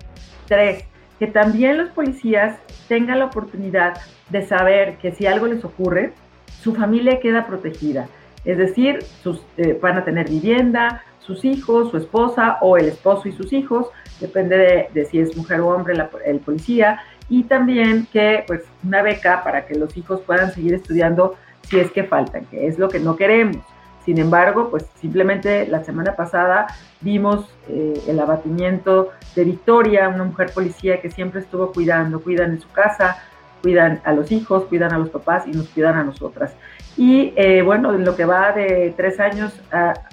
Tres, 0.47 0.85
que 1.19 1.29
también 1.29 1.79
los 1.79 1.89
policías 1.93 2.59
tengan 2.89 3.21
la 3.21 3.25
oportunidad 3.25 3.95
de 4.29 4.43
saber 4.43 4.99
que 4.99 5.13
si 5.13 5.27
algo 5.27 5.47
les 5.47 5.65
ocurre, 5.65 6.13
su 6.61 6.75
familia 6.75 7.21
queda 7.21 7.47
protegida. 7.47 8.09
Es 8.45 8.59
decir, 8.59 9.03
sus, 9.23 9.43
eh, 9.57 9.79
van 9.81 9.99
a 9.99 10.05
tener 10.05 10.29
vivienda, 10.29 11.03
sus 11.19 11.45
hijos, 11.45 11.91
su 11.91 11.97
esposa 11.97 12.59
o 12.61 12.77
el 12.77 12.87
esposo 12.87 13.29
y 13.29 13.33
sus 13.33 13.53
hijos, 13.53 13.89
depende 14.21 14.89
de, 14.93 15.05
si 15.07 15.19
es 15.19 15.37
mujer 15.37 15.61
o 15.61 15.69
hombre 15.69 15.95
el 16.25 16.39
policía, 16.41 17.01
y 17.29 17.43
también 17.43 18.07
que 18.13 18.45
pues 18.47 18.63
una 18.85 19.03
beca 19.03 19.43
para 19.43 19.67
que 19.67 19.75
los 19.75 19.97
hijos 19.97 20.21
puedan 20.21 20.53
seguir 20.53 20.75
estudiando 20.75 21.35
si 21.63 21.81
es 21.81 21.91
que 21.91 22.05
faltan, 22.05 22.47
que 22.47 22.69
es 22.69 22.79
lo 22.79 22.89
que 22.89 23.01
no 23.01 23.17
queremos. 23.17 23.65
Sin 24.05 24.19
embargo, 24.19 24.71
pues 24.71 24.87
simplemente 25.01 25.67
la 25.67 25.83
semana 25.83 26.15
pasada 26.15 26.69
vimos 27.01 27.51
eh, 27.69 28.01
el 28.07 28.21
abatimiento 28.21 29.11
de 29.35 29.45
Victoria, 29.45 30.09
una 30.09 30.23
mujer 30.23 30.53
policía 30.55 31.01
que 31.01 31.11
siempre 31.11 31.41
estuvo 31.41 31.73
cuidando, 31.73 32.21
cuidan 32.21 32.53
en 32.53 32.61
su 32.61 32.71
casa, 32.71 33.21
cuidan 33.67 34.01
a 34.05 34.13
los 34.13 34.31
hijos, 34.31 34.67
cuidan 34.67 34.93
a 34.93 34.99
los 34.99 35.11
papás 35.11 35.45
y 35.49 35.51
nos 35.51 35.69
cuidan 35.71 35.97
a 35.97 36.05
nosotras. 36.05 36.55
Y 36.97 37.33
eh, 37.35 37.63
bueno, 37.63 37.93
en 37.93 38.05
lo 38.05 38.15
que 38.15 38.25
va 38.25 38.53
de 38.53 38.95
tres 38.97 39.19
años 39.19 39.61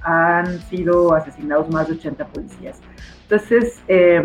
han 0.01 0.59
sido 0.61 1.13
asesinados 1.13 1.69
más 1.69 1.87
de 1.87 1.93
80 1.93 2.25
policías. 2.25 2.81
Entonces, 3.21 3.79
eh, 3.87 4.23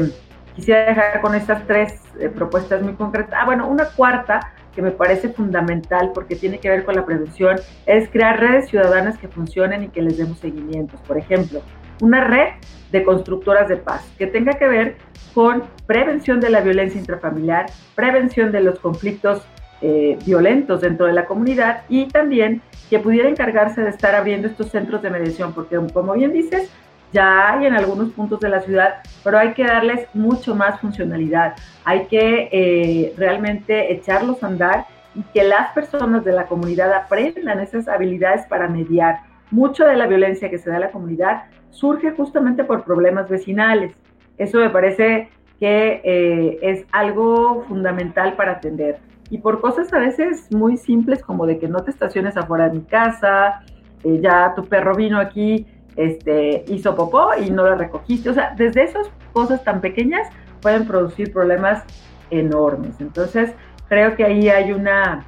quisiera 0.56 0.87
dejar 0.87 1.20
con 1.20 1.35
estas 1.35 1.66
tres 1.66 2.00
propuestas 2.35 2.80
muy 2.80 2.94
concretas. 2.94 3.35
Ah, 3.38 3.44
bueno, 3.44 3.68
una 3.68 3.85
cuarta 3.90 4.40
que 4.75 4.80
me 4.80 4.92
parece 4.92 5.28
fundamental 5.28 6.12
porque 6.14 6.35
tiene 6.35 6.58
que 6.58 6.70
ver 6.70 6.87
con 6.87 6.97
la 6.97 7.04
prevención 7.04 7.56
es 7.85 8.08
crear 8.08 8.40
redes 8.40 8.70
ciudadanas 8.70 9.18
que 9.18 9.28
funcionen 9.28 9.85
y 9.85 9.88
que 9.88 10.00
les 10.00 10.16
demos 10.16 10.38
seguimientos. 10.38 11.02
Por 11.02 11.18
ejemplo, 11.18 11.61
una 12.00 12.24
red 12.24 12.48
de 12.92 13.04
constructoras 13.04 13.68
de 13.68 13.76
paz 13.76 14.10
que 14.18 14.26
tenga 14.26 14.54
que 14.54 14.66
ver 14.66 14.96
con 15.34 15.64
prevención 15.86 16.40
de 16.40 16.50
la 16.50 16.60
violencia 16.60 16.98
intrafamiliar, 16.98 17.66
prevención 17.94 18.50
de 18.50 18.60
los 18.60 18.78
conflictos 18.78 19.42
eh, 19.80 20.18
violentos 20.26 20.80
dentro 20.80 21.06
de 21.06 21.12
la 21.12 21.26
comunidad 21.26 21.82
y 21.88 22.08
también 22.08 22.62
que 22.90 22.98
pudiera 22.98 23.28
encargarse 23.28 23.82
de 23.82 23.90
estar 23.90 24.14
abriendo 24.14 24.48
estos 24.48 24.70
centros 24.70 25.02
de 25.02 25.10
mediación, 25.10 25.52
porque 25.52 25.78
como 25.92 26.14
bien 26.14 26.32
dices, 26.32 26.70
ya 27.12 27.52
hay 27.52 27.66
en 27.66 27.74
algunos 27.74 28.10
puntos 28.12 28.40
de 28.40 28.48
la 28.48 28.60
ciudad, 28.60 28.96
pero 29.24 29.38
hay 29.38 29.54
que 29.54 29.64
darles 29.64 30.06
mucho 30.14 30.54
más 30.54 30.80
funcionalidad. 30.80 31.54
Hay 31.84 32.06
que 32.06 32.48
eh, 32.52 33.14
realmente 33.16 33.92
echarlos 33.92 34.42
a 34.42 34.48
andar 34.48 34.86
y 35.14 35.22
que 35.32 35.44
las 35.44 35.72
personas 35.72 36.24
de 36.24 36.32
la 36.32 36.46
comunidad 36.46 36.92
aprendan 36.92 37.60
esas 37.60 37.88
habilidades 37.88 38.46
para 38.46 38.68
mediar. 38.68 39.20
Mucho 39.50 39.84
de 39.84 39.96
la 39.96 40.06
violencia 40.06 40.50
que 40.50 40.58
se 40.58 40.68
da 40.68 40.76
en 40.76 40.82
la 40.82 40.90
comunidad 40.90 41.44
surge 41.70 42.12
justamente 42.12 42.64
por 42.64 42.84
problemas 42.84 43.28
vecinales. 43.28 43.94
Eso 44.37 44.58
me 44.58 44.70
parece 44.70 45.28
que 45.58 46.00
eh, 46.04 46.58
es 46.62 46.84
algo 46.92 47.64
fundamental 47.68 48.34
para 48.34 48.52
atender. 48.52 48.98
Y 49.30 49.38
por 49.38 49.60
cosas 49.60 49.92
a 49.92 49.98
veces 49.98 50.50
muy 50.50 50.76
simples 50.76 51.22
como 51.22 51.46
de 51.46 51.58
que 51.58 51.68
no 51.68 51.82
te 51.82 51.90
estaciones 51.90 52.37
afuera 52.37 52.68
de 52.68 52.78
mi 52.78 52.84
casa, 52.84 53.62
eh, 54.04 54.20
ya 54.22 54.54
tu 54.54 54.64
perro 54.64 54.94
vino 54.94 55.18
aquí 55.18 55.66
este, 55.96 56.64
hizo 56.68 56.94
popó 56.94 57.30
y 57.37 57.50
no 57.50 57.64
lo 57.64 57.75
recogiste. 57.75 58.30
O 58.30 58.34
sea, 58.34 58.54
desde 58.56 58.84
esas 58.84 59.10
cosas 59.32 59.62
tan 59.64 59.80
pequeñas 59.80 60.28
pueden 60.62 60.87
producir 60.87 61.32
problemas 61.32 61.84
enormes. 62.30 63.00
Entonces, 63.00 63.52
creo 63.88 64.14
que 64.14 64.25
ahí 64.25 64.48
hay 64.48 64.72
una, 64.72 65.26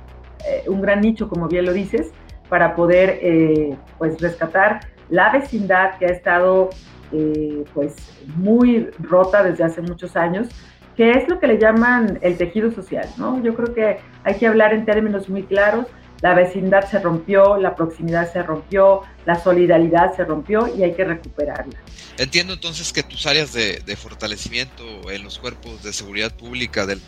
eh, 0.49 0.65
un 0.69 0.81
gran 0.81 1.01
nicho, 1.01 1.29
como 1.29 1.49
bien 1.49 1.67
lo 1.67 1.73
dices, 1.73 2.13
para 2.49 2.75
poder 2.75 3.19
eh, 3.23 3.77
pues 3.99 4.21
rescatar 4.21 4.81
la 5.11 5.33
vecindad 5.33 5.99
que 5.99 6.07
ha 6.07 6.11
estado 6.11 6.71
eh, 7.13 7.65
pues 7.75 7.95
muy 8.37 8.89
rota 9.01 9.43
desde 9.43 9.65
hace 9.65 9.83
muchos 9.83 10.17
años, 10.17 10.49
que 10.97 11.13
es 11.13 11.29
lo 11.29 11.39
que 11.39 11.47
le 11.47 11.59
llaman 11.59 12.19
el 12.23 12.37
tejido 12.37 12.71
social, 12.71 13.09
¿no? 13.17 13.43
Yo 13.43 13.55
creo 13.55 13.75
que 13.75 13.99
hay 14.25 14.35
que 14.37 14.47
hablar 14.47 14.73
en 14.75 14.85
términos 14.85 15.29
muy 15.29 15.43
claros 15.43 15.87
la 16.23 16.35
vecindad 16.35 16.89
se 16.91 16.99
rompió, 16.99 17.57
la 17.57 17.75
proximidad 17.75 18.31
se 18.31 18.43
rompió, 18.43 19.03
la 19.25 19.43
solidaridad 19.43 20.15
se 20.15 20.25
rompió 20.25 20.69
y 20.77 20.83
hay 20.83 20.95
que 20.95 21.05
recuperarla. 21.05 21.79
Entiendo 22.19 22.53
entonces 22.53 22.93
que 22.93 23.03
tus 23.03 23.27
áreas 23.27 23.53
de, 23.55 23.97
fortalecimiento 23.97 25.11
en 25.11 25.25
los 25.25 25.39
cuerpos 25.39 25.83
de 25.83 25.93
seguridad 25.93 26.35
pública 26.37 26.85
del, 26.85 27.01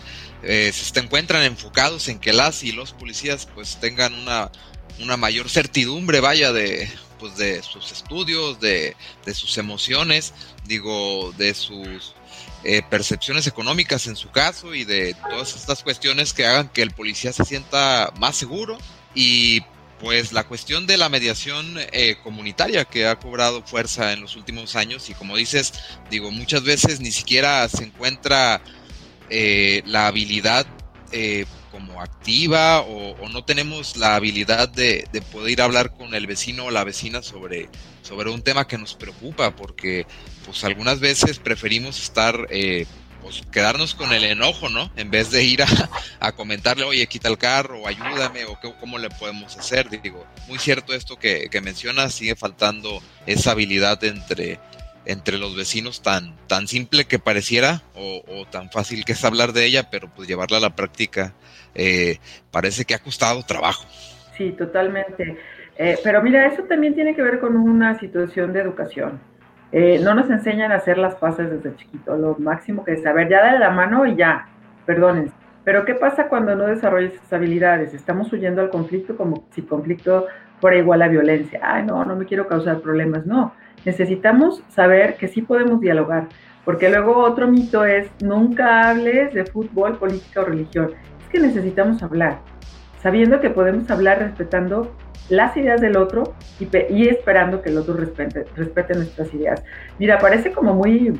eh, 0.43 0.73
se 0.73 0.99
encuentran 0.99 1.43
enfocados 1.43 2.09
en 2.09 2.19
que 2.19 2.33
las 2.33 2.65
y 2.65 2.73
los 2.73 2.93
policías 2.93 3.47
pues 3.55 3.77
tengan 3.77 4.15
una, 4.15 4.51
una 5.01 5.17
mayor 5.17 5.49
certidumbre, 5.49 6.21
vaya, 6.21 6.53
de, 6.53 6.91
pues, 7.19 7.37
de 7.37 7.63
sus 7.63 7.93
estudios, 7.93 8.61
de, 8.61 8.97
de 9.25 9.35
sus 9.35 9.59
emociones, 9.59 10.35
digo, 10.67 11.33
de 11.37 11.55
sus 11.55 12.15
eh, 12.65 12.83
percepciones 12.89 13.47
económicas 13.47 14.07
en 14.07 14.17
su 14.17 14.31
caso 14.31 14.75
y 14.75 14.85
de 14.85 15.15
todas 15.31 15.55
estas 15.57 15.83
cuestiones 15.83 16.33
que 16.33 16.47
hagan 16.47 16.69
que 16.69 16.83
el 16.83 16.93
policía 16.93 17.33
se 17.33 17.45
sienta 17.45 18.13
más 18.19 18.37
seguro. 18.37 18.79
Y 19.15 19.63
pues 20.03 20.33
la 20.33 20.43
cuestión 20.43 20.89
de 20.89 20.97
la 20.97 21.09
mediación 21.09 21.77
eh, 21.93 22.17
comunitaria 22.25 22.85
que 22.85 23.07
ha 23.07 23.21
cobrado 23.21 23.63
fuerza 23.63 24.13
en 24.13 24.21
los 24.21 24.35
últimos 24.35 24.75
años 24.75 25.09
y 25.09 25.15
como 25.15 25.37
dices, 25.37 25.73
digo, 26.11 26.33
muchas 26.33 26.65
veces 26.65 26.99
ni 26.99 27.13
siquiera 27.13 27.69
se 27.69 27.85
encuentra 27.85 28.61
eh, 29.31 29.83
la 29.87 30.09
habilidad 30.09 30.67
eh, 31.13 31.47
como 31.73 32.01
activa 32.01 32.83
o, 32.83 33.29
no 33.29 33.45
tenemos 33.45 33.97
la 33.97 34.15
habilidad 34.15 34.69
de, 34.69 35.09
de, 35.11 35.23
poder 35.23 35.51
ir 35.51 35.61
a 35.63 35.65
hablar 35.65 35.95
con 35.95 36.15
el 36.15 36.27
vecino 36.27 36.67
o 36.67 36.71
la 36.71 36.85
vecina 36.85 37.23
sobre, 37.23 37.69
sobre 38.03 38.31
un 38.31 38.43
tema 38.43 38.69
que 38.69 38.79
nos 38.79 38.95
preocupa 38.95 39.57
porque 39.57 40.07
pues 40.45 40.63
algunas 40.65 41.01
veces 41.01 41.39
preferimos 41.39 41.99
estar 41.99 42.47
pues 43.23 43.43
quedarnos 43.53 43.95
con 43.95 44.13
el 44.13 44.25
enojo, 44.25 44.69
¿no? 44.69 44.91
En 44.97 45.11
vez 45.11 45.31
de 45.31 45.45
ir 45.45 45.63
a, 46.21 46.33
comentarle, 46.33 46.85
oye, 46.85 47.07
quita 47.07 47.29
el 47.29 47.39
carro, 47.39 47.81
o 47.81 47.89
ayúdame, 47.89 48.45
o 48.45 48.59
qué, 48.61 48.73
cómo 48.81 48.99
le 48.99 49.11
podemos 49.11 49.57
hacer. 49.57 49.89
Digo, 49.89 50.27
muy 50.49 50.59
cierto 50.59 50.93
esto 50.93 51.19
que, 51.19 51.49
que 51.49 51.61
mencionas, 51.61 52.15
sigue 52.15 52.35
faltando 52.35 53.01
esa 53.27 53.53
habilidad 53.53 54.03
entre, 54.05 54.59
entre 55.05 55.39
los 55.39 55.57
vecinos 55.57 56.03
tan, 56.03 56.37
tan 56.47 56.69
simple 56.69 57.07
que 57.07 57.19
pareciera, 57.19 57.83
o, 57.95 58.23
tan 58.51 58.71
fácil 58.71 59.05
que 59.05 59.13
es 59.13 59.25
hablar 59.25 59.53
de 59.53 59.65
ella, 59.65 59.89
pero 59.91 60.13
pues 60.13 60.29
llevarla 60.29 60.59
a 60.59 60.61
la 60.61 60.77
práctica 60.77 61.35
eh, 61.75 62.19
parece 62.51 62.85
que 62.85 62.95
ha 62.95 62.99
costado 62.99 63.43
trabajo. 63.43 63.85
Sí, 64.37 64.53
totalmente. 64.53 65.37
Eh, 65.77 65.99
pero 66.05 66.23
mira, 66.23 66.47
eso 66.47 66.65
también 66.65 66.95
tiene 66.95 67.15
que 67.15 67.23
ver 67.23 67.41
con 67.41 67.57
una 67.57 67.99
situación 67.99 68.53
de 68.53 68.61
educación. 68.61 69.21
Eh, 69.73 70.01
no 70.03 70.15
nos 70.15 70.29
enseñan 70.29 70.71
a 70.71 70.77
hacer 70.77 70.99
las 70.99 71.15
paces 71.15 71.51
desde 71.51 71.75
chiquito, 71.77 72.15
lo 72.17 72.37
máximo 72.39 72.85
que 72.85 72.93
es 72.93 73.03
saber, 73.03 73.31
ya 73.31 73.41
dale 73.41 73.59
la 73.59 73.71
mano 73.71 74.05
y 74.05 74.17
ya, 74.17 74.47
perdonen. 74.85 75.33
Pero 75.65 75.87
¿qué 75.87 75.95
pasa 75.95 76.29
cuando 76.29 76.55
no 76.55 76.67
desarrollas 76.67 77.15
esas 77.15 77.33
habilidades? 77.33 77.95
Estamos 77.95 78.31
huyendo 78.33 78.61
al 78.61 78.69
conflicto 78.69 79.17
como 79.17 79.47
si 79.53 79.63
conflicto 79.63 80.27
fuera 80.61 80.77
igual 80.77 81.01
a 81.03 81.09
violencia. 81.09 81.61
Ay, 81.63 81.85
no, 81.85 82.05
no 82.05 82.17
me 82.17 82.27
quiero 82.27 82.49
causar 82.49 82.81
problemas. 82.81 83.25
No, 83.25 83.55
necesitamos 83.85 84.63
saber 84.69 85.17
que 85.17 85.29
sí 85.29 85.41
podemos 85.41 85.81
dialogar, 85.81 86.29
porque 86.65 86.91
luego 86.91 87.17
otro 87.17 87.49
mito 87.49 87.85
es 87.85 88.11
nunca 88.21 88.91
hables 88.91 89.33
de 89.33 89.47
fútbol, 89.47 89.97
política 89.97 90.43
o 90.43 90.45
religión. 90.45 90.93
Que 91.33 91.41
necesitamos 91.41 92.03
hablar, 92.03 92.41
sabiendo 93.03 93.41
que 93.41 93.51
podemos 93.51 93.91
hablar 93.91 94.19
respetando 94.19 94.95
las 95.29 95.57
ideas 95.57 95.81
del 95.81 95.97
otro 95.97 96.35
y, 96.61 97.09
esperando 97.09 97.63
que 97.63 97.71
el 97.71 97.79
otro 97.79 97.95
respete, 97.95 98.45
respete, 98.55 98.95
nuestras 98.95 99.33
ideas. 99.33 99.65
Mira, 99.99 100.19
parece 100.19 100.53
como 100.53 100.75
muy, 100.75 101.19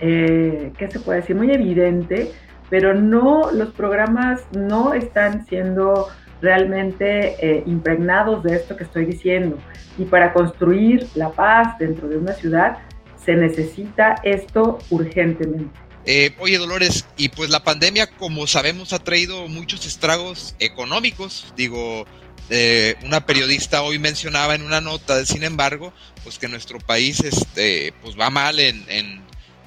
eh, 0.00 0.72
¿qué 0.78 0.88
se 0.88 1.00
puede 1.00 1.20
decir? 1.20 1.34
Muy 1.34 1.50
evidente, 1.50 2.30
pero 2.68 2.94
no, 2.94 3.50
los 3.50 3.70
programas 3.70 4.42
no 4.56 4.94
están 4.94 5.44
siendo 5.46 6.06
realmente 6.40 7.34
eh, 7.44 7.62
impregnados 7.66 8.42
de 8.44 8.54
esto 8.54 8.76
que 8.76 8.84
estoy 8.84 9.04
diciendo. 9.04 9.58
Y 9.98 10.04
para 10.04 10.32
construir 10.32 11.06
la 11.14 11.30
paz 11.30 11.76
dentro 11.78 12.08
de 12.08 12.16
una 12.16 12.32
ciudad 12.32 12.78
se 13.16 13.34
necesita 13.34 14.14
esto 14.22 14.78
urgentemente. 14.90 15.89
Eh, 16.06 16.34
oye 16.38 16.58
Dolores, 16.58 17.04
y 17.16 17.28
pues 17.28 17.50
la 17.50 17.62
pandemia, 17.62 18.06
como 18.08 18.46
sabemos, 18.46 18.92
ha 18.92 18.98
traído 18.98 19.48
muchos 19.48 19.86
estragos 19.86 20.54
económicos. 20.58 21.52
Digo, 21.56 22.06
eh, 22.48 22.96
una 23.02 23.26
periodista 23.26 23.82
hoy 23.82 23.98
mencionaba 23.98 24.54
en 24.54 24.62
una 24.62 24.80
nota, 24.80 25.24
sin 25.26 25.42
embargo, 25.42 25.92
pues 26.24 26.38
que 26.38 26.48
nuestro 26.48 26.78
país 26.78 27.20
este, 27.20 27.92
pues 28.02 28.18
va 28.18 28.30
mal 28.30 28.58
en, 28.58 28.84
en, 28.88 29.22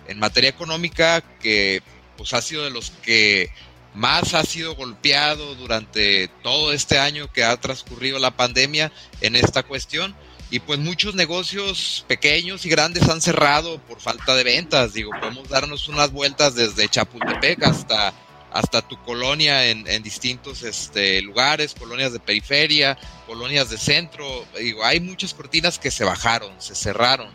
en 0.08 0.20
materia 0.20 0.50
económica, 0.50 1.22
que 1.40 1.82
pues 2.18 2.34
ha 2.34 2.42
sido 2.42 2.64
de 2.64 2.72
los 2.72 2.92
que 2.92 3.52
más 3.94 4.34
ha 4.34 4.44
sido 4.44 4.76
golpeado 4.76 5.56
durante 5.56 6.28
todo 6.42 6.74
este 6.74 6.98
año 6.98 7.32
que 7.32 7.44
ha 7.44 7.56
transcurrido 7.58 8.18
la 8.20 8.36
pandemia 8.36 8.92
en 9.22 9.36
esta 9.36 9.64
cuestión. 9.64 10.16
Y 10.54 10.60
pues 10.60 10.78
muchos 10.78 11.16
negocios 11.16 12.06
pequeños 12.08 12.64
y 12.68 12.70
grandes 12.70 13.10
han 13.10 13.24
cerrado 13.24 13.80
por 13.80 14.00
falta 14.00 14.36
de 14.36 14.44
ventas. 14.44 14.94
Digo, 14.94 15.10
podemos 15.20 15.50
darnos 15.50 15.88
unas 15.88 16.12
vueltas 16.12 16.54
desde 16.54 16.88
Chapultepec 16.88 17.64
hasta 17.64 18.14
hasta 18.52 18.84
tu 18.84 19.02
colonia 19.02 19.66
en, 19.66 20.04
distintos 20.04 20.62
este, 20.62 21.24
lugares, 21.24 21.74
colonias 21.74 22.14
de 22.14 22.20
periferia, 22.20 22.96
colonias 23.26 23.72
de 23.72 23.80
centro. 23.80 24.46
Digo, 24.56 24.86
hay 24.86 25.00
muchas 25.00 25.34
cortinas 25.34 25.80
que 25.80 25.90
se 25.90 26.04
bajaron, 26.04 26.54
se 26.60 26.76
cerraron. 26.76 27.32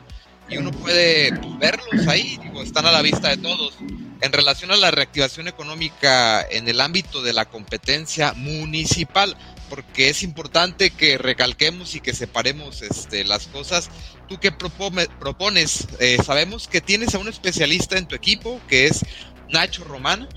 Y 0.49 0.59
uno 0.59 0.71
puede 0.71 1.33
pues, 1.35 1.59
verlos 1.59 2.07
ahí, 2.07 2.39
digo, 2.41 2.63
están 2.63 2.87
a 2.87 2.93
la 2.93 3.03
vista 3.03 3.31
de 3.31 3.39
todos. 3.39 3.75
En 4.21 4.33
relación 4.33 4.71
a 4.71 4.77
la 4.77 4.93
reactivación 4.93 5.49
económica 5.49 6.47
en 6.49 6.69
el 6.69 6.81
ámbito 6.81 7.21
de 7.21 7.33
la 7.33 7.47
competencia 7.47 8.33
municipal, 8.35 9.37
porque 9.69 10.09
es 10.09 10.23
importante 10.23 10.91
que 10.91 11.19
recalquemos 11.19 11.95
y 11.95 12.01
que 12.01 12.15
separemos 12.15 12.83
este, 12.83 13.25
las 13.25 13.47
cosas. 13.47 13.91
¿Tú 14.29 14.39
qué 14.39 14.53
propones? 14.53 15.87
Eh, 16.01 16.19
sabemos 16.25 16.69
que 16.69 16.81
tienes 16.81 17.15
a 17.15 17.19
un 17.19 17.29
especialista 17.29 17.99
en 17.99 18.07
tu 18.07 18.15
equipo, 18.15 18.61
que 18.69 18.87
es 18.87 19.05
Nacho 19.51 19.85
Román, 19.85 20.29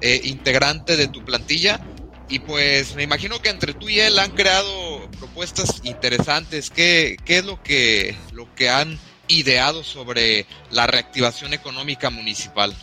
eh, 0.00 0.20
integrante 0.24 0.96
de 0.96 1.08
tu 1.08 1.24
plantilla. 1.24 1.80
Y 2.28 2.38
pues 2.38 2.94
me 2.94 3.02
imagino 3.02 3.42
que 3.42 3.50
entre 3.50 3.74
tú 3.74 3.88
y 3.88 4.00
él 4.00 4.18
han 4.18 4.30
creado 4.30 5.10
propuestas 5.18 5.80
interesantes. 5.84 6.70
¿Qué, 6.70 7.16
qué 7.24 7.38
es 7.38 7.44
lo 7.44 7.62
que, 7.62 8.16
lo 8.32 8.52
que 8.54 8.70
han 8.70 8.98
ideado 9.28 9.84
sobre 9.84 10.46
la 10.70 10.86
reactivación 10.86 11.52
económica 11.52 12.10
municipal? 12.10 12.74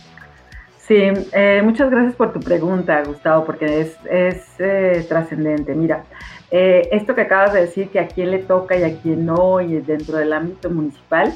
Sí, 0.90 0.96
eh, 0.96 1.60
muchas 1.62 1.88
gracias 1.88 2.16
por 2.16 2.32
tu 2.32 2.40
pregunta, 2.40 3.00
Gustavo, 3.04 3.44
porque 3.44 3.82
es, 3.82 3.96
es 4.10 4.44
eh, 4.58 5.06
trascendente. 5.08 5.72
Mira, 5.72 6.02
esto 6.50 7.14
que 7.14 7.20
acabas 7.20 7.52
de 7.52 7.60
decir, 7.60 7.90
que 7.90 8.00
a 8.00 8.08
quién 8.08 8.32
le 8.32 8.40
toca 8.40 8.76
y 8.76 8.82
a 8.82 9.00
quién 9.00 9.24
no, 9.24 9.60
y 9.60 9.78
dentro 9.82 10.16
del 10.16 10.32
ámbito 10.32 10.68
municipal, 10.68 11.32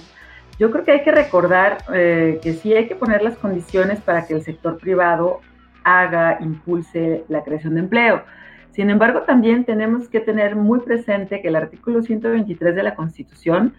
yo 0.58 0.72
creo 0.72 0.84
que 0.84 0.90
hay 0.90 1.04
que 1.04 1.12
recordar 1.12 1.78
que 1.86 2.58
sí 2.60 2.74
hay 2.74 2.88
que 2.88 2.96
poner 2.96 3.22
las 3.22 3.38
condiciones 3.38 4.00
para 4.00 4.26
que 4.26 4.34
el 4.34 4.42
sector 4.42 4.76
privado 4.76 5.38
haga, 5.84 6.38
impulse 6.40 7.22
la 7.28 7.44
creación 7.44 7.74
de 7.74 7.82
empleo. 7.82 8.24
Sin 8.72 8.90
embargo, 8.90 9.22
también 9.22 9.64
tenemos 9.64 10.08
que 10.08 10.18
tener 10.18 10.56
muy 10.56 10.80
presente 10.80 11.40
que 11.40 11.46
el 11.46 11.54
artículo 11.54 12.02
123 12.02 12.74
de 12.74 12.82
la 12.82 12.96
Constitución 12.96 13.72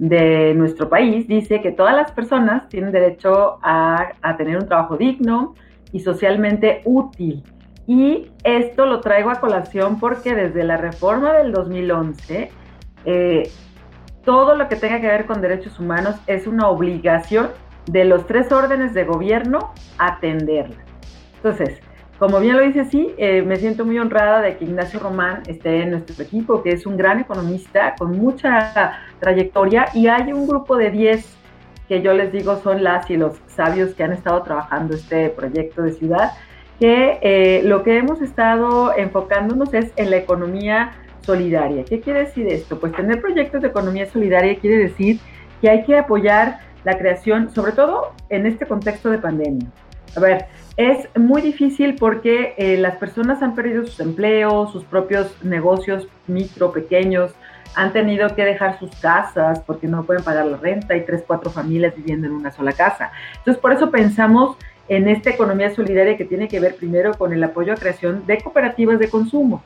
de 0.00 0.54
nuestro 0.54 0.88
país 0.88 1.28
dice 1.28 1.60
que 1.60 1.72
todas 1.72 1.94
las 1.94 2.10
personas 2.12 2.70
tienen 2.70 2.90
derecho 2.90 3.58
a, 3.62 4.12
tener 4.38 4.56
un 4.56 4.66
trabajo 4.66 4.96
digno 4.96 5.54
y 5.92 6.00
socialmente 6.00 6.80
útil. 6.86 7.44
Y 7.86 8.30
esto 8.42 8.86
lo 8.86 9.00
traigo 9.00 9.28
a 9.28 9.40
colación 9.40 10.00
porque 10.00 10.34
desde 10.34 10.64
la 10.64 10.78
reforma 10.78 11.34
del 11.34 11.52
2011, 11.52 12.50
eh, 13.04 13.50
todo 14.24 14.56
lo 14.56 14.68
que 14.68 14.76
tenga 14.76 15.02
que 15.02 15.06
ver 15.06 15.26
con 15.26 15.42
derechos 15.42 15.78
humanos 15.78 16.16
es 16.26 16.46
una 16.46 16.68
obligación 16.68 17.48
de 17.84 18.06
los 18.06 18.26
tres 18.26 18.50
órdenes 18.52 18.94
de 18.94 19.04
gobierno 19.04 19.74
atenderla. 19.98 20.82
Entonces, 21.36 21.78
como 22.20 22.38
bien 22.38 22.58
lo 22.58 22.62
dice, 22.62 22.84
sí, 22.84 23.14
eh, 23.16 23.40
me 23.40 23.56
siento 23.56 23.86
muy 23.86 23.98
honrada 23.98 24.42
de 24.42 24.58
que 24.58 24.66
Ignacio 24.66 25.00
Román 25.00 25.42
esté 25.46 25.80
en 25.80 25.92
nuestro 25.92 26.22
equipo, 26.22 26.62
que 26.62 26.68
es 26.68 26.84
un 26.84 26.98
gran 26.98 27.18
economista 27.18 27.94
con 27.98 28.12
mucha 28.12 29.00
trayectoria 29.18 29.86
y 29.94 30.06
hay 30.06 30.30
un 30.30 30.46
grupo 30.46 30.76
de 30.76 30.90
10 30.90 31.38
que 31.88 32.02
yo 32.02 32.12
les 32.12 32.30
digo 32.30 32.56
son 32.56 32.84
las 32.84 33.08
y 33.08 33.16
los 33.16 33.40
sabios 33.46 33.94
que 33.94 34.04
han 34.04 34.12
estado 34.12 34.42
trabajando 34.42 34.96
este 34.96 35.30
proyecto 35.30 35.80
de 35.80 35.92
ciudad, 35.94 36.32
que 36.78 37.18
eh, 37.22 37.62
lo 37.64 37.82
que 37.82 37.96
hemos 37.96 38.20
estado 38.20 38.94
enfocándonos 38.94 39.72
es 39.72 39.90
en 39.96 40.10
la 40.10 40.18
economía 40.18 40.92
solidaria. 41.22 41.84
¿Qué 41.86 42.00
quiere 42.02 42.26
decir 42.26 42.46
esto? 42.48 42.78
Pues 42.78 42.92
tener 42.92 43.22
proyectos 43.22 43.62
de 43.62 43.68
economía 43.68 44.04
solidaria 44.04 44.58
quiere 44.58 44.76
decir 44.76 45.20
que 45.62 45.70
hay 45.70 45.84
que 45.84 45.96
apoyar 45.96 46.58
la 46.84 46.98
creación, 46.98 47.48
sobre 47.50 47.72
todo 47.72 48.12
en 48.28 48.44
este 48.44 48.66
contexto 48.66 49.08
de 49.08 49.16
pandemia. 49.16 49.70
A 50.16 50.20
ver, 50.20 50.46
es 50.76 51.08
muy 51.16 51.42
difícil 51.42 51.94
porque 51.94 52.54
eh, 52.56 52.76
las 52.76 52.96
personas 52.96 53.42
han 53.42 53.54
perdido 53.54 53.84
sus 53.84 54.00
empleos, 54.00 54.72
sus 54.72 54.84
propios 54.84 55.36
negocios 55.42 56.08
micro, 56.26 56.72
pequeños, 56.72 57.32
han 57.74 57.92
tenido 57.92 58.34
que 58.34 58.44
dejar 58.44 58.78
sus 58.78 58.90
casas 58.96 59.60
porque 59.60 59.86
no 59.86 60.04
pueden 60.04 60.24
pagar 60.24 60.46
la 60.46 60.56
renta, 60.56 60.94
hay 60.94 61.04
tres, 61.04 61.22
cuatro 61.26 61.50
familias 61.50 61.94
viviendo 61.94 62.26
en 62.26 62.32
una 62.32 62.50
sola 62.50 62.72
casa. 62.72 63.12
Entonces, 63.38 63.60
por 63.60 63.72
eso 63.72 63.90
pensamos 63.90 64.56
en 64.88 65.08
esta 65.08 65.30
economía 65.30 65.72
solidaria 65.74 66.16
que 66.16 66.24
tiene 66.24 66.48
que 66.48 66.58
ver 66.58 66.74
primero 66.74 67.14
con 67.14 67.32
el 67.32 67.42
apoyo 67.44 67.72
a 67.72 67.76
creación 67.76 68.26
de 68.26 68.38
cooperativas 68.38 68.98
de 68.98 69.08
consumo 69.08 69.62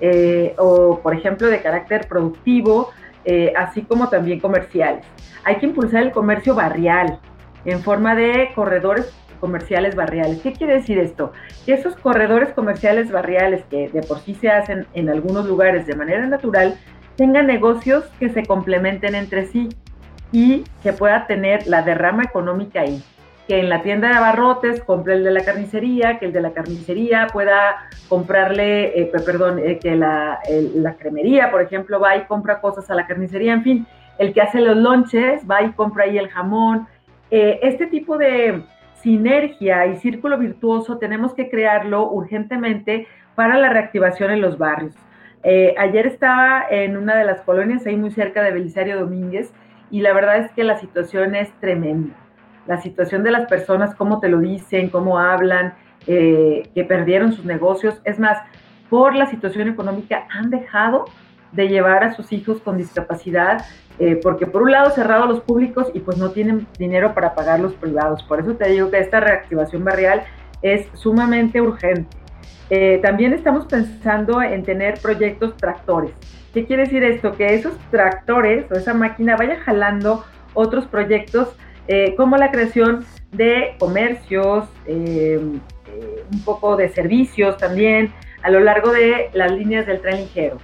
eh, 0.00 0.54
o, 0.58 0.98
por 0.98 1.14
ejemplo, 1.14 1.46
de 1.46 1.62
carácter 1.62 2.08
productivo, 2.08 2.90
eh, 3.24 3.52
así 3.56 3.82
como 3.82 4.08
también 4.08 4.40
comerciales. 4.40 5.04
Hay 5.44 5.56
que 5.56 5.66
impulsar 5.66 6.02
el 6.02 6.10
comercio 6.10 6.56
barrial 6.56 7.20
en 7.64 7.80
forma 7.80 8.16
de 8.16 8.50
corredores 8.54 9.12
comerciales 9.44 9.94
barriales. 9.94 10.40
¿Qué 10.40 10.54
quiere 10.54 10.72
decir 10.72 10.98
esto? 10.98 11.30
Que 11.66 11.74
esos 11.74 11.96
corredores 11.96 12.54
comerciales 12.54 13.12
barriales 13.12 13.62
que 13.68 13.90
de 13.90 14.00
por 14.00 14.20
sí 14.20 14.34
se 14.34 14.48
hacen 14.48 14.86
en 14.94 15.10
algunos 15.10 15.44
lugares 15.44 15.86
de 15.86 15.94
manera 15.94 16.26
natural, 16.26 16.78
tengan 17.16 17.46
negocios 17.46 18.04
que 18.18 18.30
se 18.30 18.46
complementen 18.46 19.14
entre 19.14 19.44
sí 19.44 19.68
y 20.32 20.64
que 20.82 20.94
pueda 20.94 21.26
tener 21.26 21.66
la 21.66 21.82
derrama 21.82 22.22
económica 22.22 22.80
ahí. 22.80 23.04
Que 23.46 23.60
en 23.60 23.68
la 23.68 23.82
tienda 23.82 24.08
de 24.08 24.14
abarrotes 24.14 24.82
compre 24.82 25.12
el 25.12 25.24
de 25.24 25.32
la 25.32 25.44
carnicería, 25.44 26.18
que 26.18 26.24
el 26.24 26.32
de 26.32 26.40
la 26.40 26.52
carnicería 26.52 27.26
pueda 27.30 27.90
comprarle, 28.08 28.98
eh, 28.98 29.12
perdón, 29.26 29.58
eh, 29.58 29.78
que 29.78 29.94
la, 29.94 30.38
la 30.74 30.94
cremería, 30.94 31.50
por 31.50 31.60
ejemplo, 31.60 32.00
va 32.00 32.16
y 32.16 32.22
compra 32.22 32.62
cosas 32.62 32.90
a 32.90 32.94
la 32.94 33.06
carnicería, 33.06 33.52
en 33.52 33.62
fin, 33.62 33.86
el 34.16 34.32
que 34.32 34.40
hace 34.40 34.62
los 34.62 34.78
lonches 34.78 35.42
va 35.44 35.60
y 35.60 35.72
compra 35.72 36.04
ahí 36.04 36.16
el 36.16 36.30
jamón. 36.30 36.88
Eh, 37.30 37.58
este 37.62 37.86
tipo 37.86 38.16
de, 38.16 38.62
sinergia 39.04 39.86
y 39.86 39.96
círculo 39.96 40.38
virtuoso 40.38 40.96
tenemos 40.96 41.34
que 41.34 41.50
crearlo 41.50 42.10
urgentemente 42.10 43.06
para 43.34 43.58
la 43.58 43.68
reactivación 43.68 44.30
en 44.30 44.40
los 44.40 44.56
barrios. 44.56 44.94
Eh, 45.42 45.74
ayer 45.78 46.06
estaba 46.06 46.64
en 46.70 46.96
una 46.96 47.14
de 47.14 47.24
las 47.24 47.42
colonias 47.42 47.86
ahí 47.86 47.96
muy 47.96 48.10
cerca 48.10 48.42
de 48.42 48.50
Belisario 48.50 48.98
Domínguez 48.98 49.52
y 49.90 50.00
la 50.00 50.14
verdad 50.14 50.38
es 50.38 50.50
que 50.52 50.64
la 50.64 50.78
situación 50.78 51.34
es 51.34 51.52
tremenda. 51.60 52.14
La 52.66 52.80
situación 52.80 53.22
de 53.22 53.30
las 53.30 53.46
personas, 53.46 53.94
cómo 53.94 54.20
te 54.20 54.30
lo 54.30 54.38
dicen, 54.38 54.88
cómo 54.88 55.18
hablan, 55.18 55.74
eh, 56.06 56.70
que 56.74 56.84
perdieron 56.84 57.34
sus 57.34 57.44
negocios. 57.44 58.00
Es 58.04 58.18
más, 58.18 58.38
por 58.88 59.14
la 59.14 59.26
situación 59.26 59.68
económica 59.68 60.26
han 60.30 60.48
dejado 60.48 61.04
de 61.52 61.68
llevar 61.68 62.04
a 62.04 62.14
sus 62.14 62.32
hijos 62.32 62.62
con 62.62 62.78
discapacidad, 62.78 63.66
eh, 63.98 64.18
porque 64.20 64.46
por 64.46 64.62
un 64.62 64.72
lado 64.72 64.90
cerrado 64.90 65.26
los 65.26 65.40
públicos 65.40 65.88
y 65.94 66.00
pues 66.00 66.16
no 66.16 66.30
tienen 66.30 66.66
dinero 66.78 67.14
para 67.14 67.34
pagar 67.34 67.60
los 67.60 67.74
privados. 67.74 68.22
Por 68.24 68.40
eso 68.40 68.54
te 68.54 68.68
digo 68.70 68.90
que 68.90 68.98
esta 68.98 69.20
reactivación 69.20 69.84
barrial 69.84 70.24
es 70.62 70.86
sumamente 70.94 71.60
urgente. 71.60 72.16
Eh, 72.70 72.98
también 73.02 73.32
estamos 73.32 73.66
pensando 73.66 74.42
en 74.42 74.64
tener 74.64 74.98
proyectos 75.00 75.56
tractores. 75.56 76.10
¿Qué 76.52 76.66
quiere 76.66 76.84
decir 76.84 77.04
esto? 77.04 77.32
Que 77.32 77.54
esos 77.54 77.74
tractores 77.90 78.70
o 78.70 78.74
esa 78.74 78.94
máquina 78.94 79.36
vaya 79.36 79.60
jalando 79.60 80.24
otros 80.54 80.86
proyectos 80.86 81.54
eh, 81.86 82.14
como 82.16 82.36
la 82.36 82.50
creación 82.50 83.04
de 83.32 83.74
comercios, 83.78 84.68
un 84.86 85.60
poco 86.44 86.76
de 86.76 86.88
servicios 86.88 87.56
también 87.58 88.12
a 88.42 88.50
lo 88.50 88.60
largo 88.60 88.92
de 88.92 89.30
las 89.34 89.52
líneas 89.52 89.86
del 89.86 90.00
tren 90.00 90.18
ligero. 90.18 90.58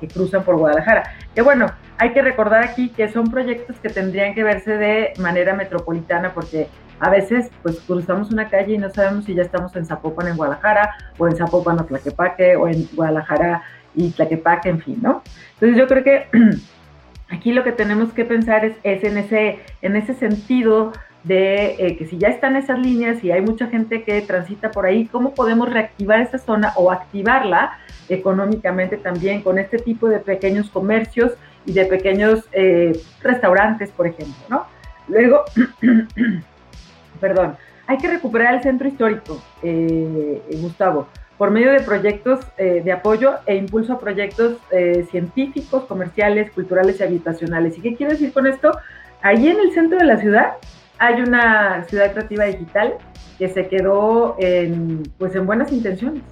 Que 0.00 0.08
cruzan 0.08 0.42
por 0.42 0.56
Guadalajara. 0.56 1.14
Que 1.34 1.42
bueno, 1.42 1.66
hay 1.98 2.12
que 2.12 2.22
recordar 2.22 2.62
aquí 2.62 2.90
que 2.90 3.08
son 3.08 3.30
proyectos 3.30 3.76
que 3.80 3.88
tendrían 3.88 4.34
que 4.34 4.42
verse 4.42 4.76
de 4.76 5.12
manera 5.18 5.54
metropolitana 5.54 6.32
porque 6.34 6.68
a 7.00 7.10
veces 7.10 7.50
pues 7.62 7.80
cruzamos 7.80 8.30
una 8.30 8.48
calle 8.48 8.74
y 8.74 8.78
no 8.78 8.90
sabemos 8.90 9.24
si 9.24 9.34
ya 9.34 9.42
estamos 9.42 9.74
en 9.76 9.86
Zapopan 9.86 10.28
en 10.28 10.36
Guadalajara 10.36 10.94
o 11.18 11.26
en 11.26 11.36
Zapopan 11.36 11.78
o 11.80 11.84
Tlaquepaque 11.84 12.56
o 12.56 12.68
en 12.68 12.88
Guadalajara 12.94 13.62
y 13.94 14.10
Tlaquepaque, 14.10 14.68
en 14.68 14.80
fin, 14.80 14.98
¿no? 15.02 15.22
Entonces 15.54 15.78
yo 15.78 15.86
creo 15.86 16.04
que 16.04 16.26
aquí 17.30 17.52
lo 17.52 17.64
que 17.64 17.72
tenemos 17.72 18.12
que 18.12 18.24
pensar 18.24 18.64
es, 18.64 18.76
es 18.82 19.04
en, 19.04 19.18
ese, 19.18 19.60
en 19.82 19.96
ese 19.96 20.14
sentido 20.14 20.92
de 21.24 21.74
eh, 21.78 21.96
que 21.96 22.06
si 22.06 22.18
ya 22.18 22.28
están 22.28 22.56
esas 22.56 22.78
líneas 22.78 23.24
y 23.24 23.32
hay 23.32 23.40
mucha 23.40 23.66
gente 23.66 24.04
que 24.04 24.20
transita 24.20 24.70
por 24.70 24.86
ahí, 24.86 25.06
¿cómo 25.06 25.34
podemos 25.34 25.68
reactivar 25.68 26.20
esa 26.20 26.38
zona 26.38 26.72
o 26.76 26.92
activarla 26.92 27.78
económicamente 28.08 28.96
también 28.96 29.42
con 29.42 29.58
este 29.58 29.78
tipo 29.78 30.08
de 30.08 30.20
pequeños 30.20 30.70
comercios 30.70 31.32
y 31.66 31.72
de 31.72 31.84
pequeños 31.86 32.44
eh, 32.52 32.98
restaurantes, 33.22 33.90
por 33.90 34.06
ejemplo, 34.06 34.34
¿no? 34.48 34.66
Luego, 35.08 35.44
perdón, 37.20 37.56
hay 37.86 37.98
que 37.98 38.08
recuperar 38.08 38.54
el 38.54 38.62
centro 38.62 38.88
histórico, 38.88 39.42
eh, 39.62 40.42
Gustavo, 40.60 41.08
por 41.36 41.50
medio 41.50 41.70
de 41.70 41.80
proyectos 41.80 42.40
de 42.56 42.90
apoyo 42.92 43.34
e 43.44 43.56
impulso 43.56 43.92
a 43.92 44.00
proyectos 44.00 44.56
científicos, 45.10 45.84
comerciales, 45.84 46.50
culturales 46.50 46.98
y 46.98 47.02
habitacionales. 47.02 47.76
¿Y 47.76 47.82
qué 47.82 47.94
quiero 47.94 48.12
decir 48.12 48.32
con 48.32 48.46
esto? 48.46 48.72
Allí 49.20 49.48
en 49.48 49.60
el 49.60 49.72
centro 49.72 49.98
de 49.98 50.06
la 50.06 50.16
ciudad 50.16 50.54
hay 50.98 51.20
una 51.20 51.84
ciudad 51.84 52.12
creativa 52.12 52.44
digital 52.46 52.94
que 53.38 53.48
se 53.48 53.68
quedó 53.68 54.36
en, 54.38 55.02
pues 55.18 55.34
en 55.34 55.46
buenas 55.46 55.72
intenciones, 55.72 56.22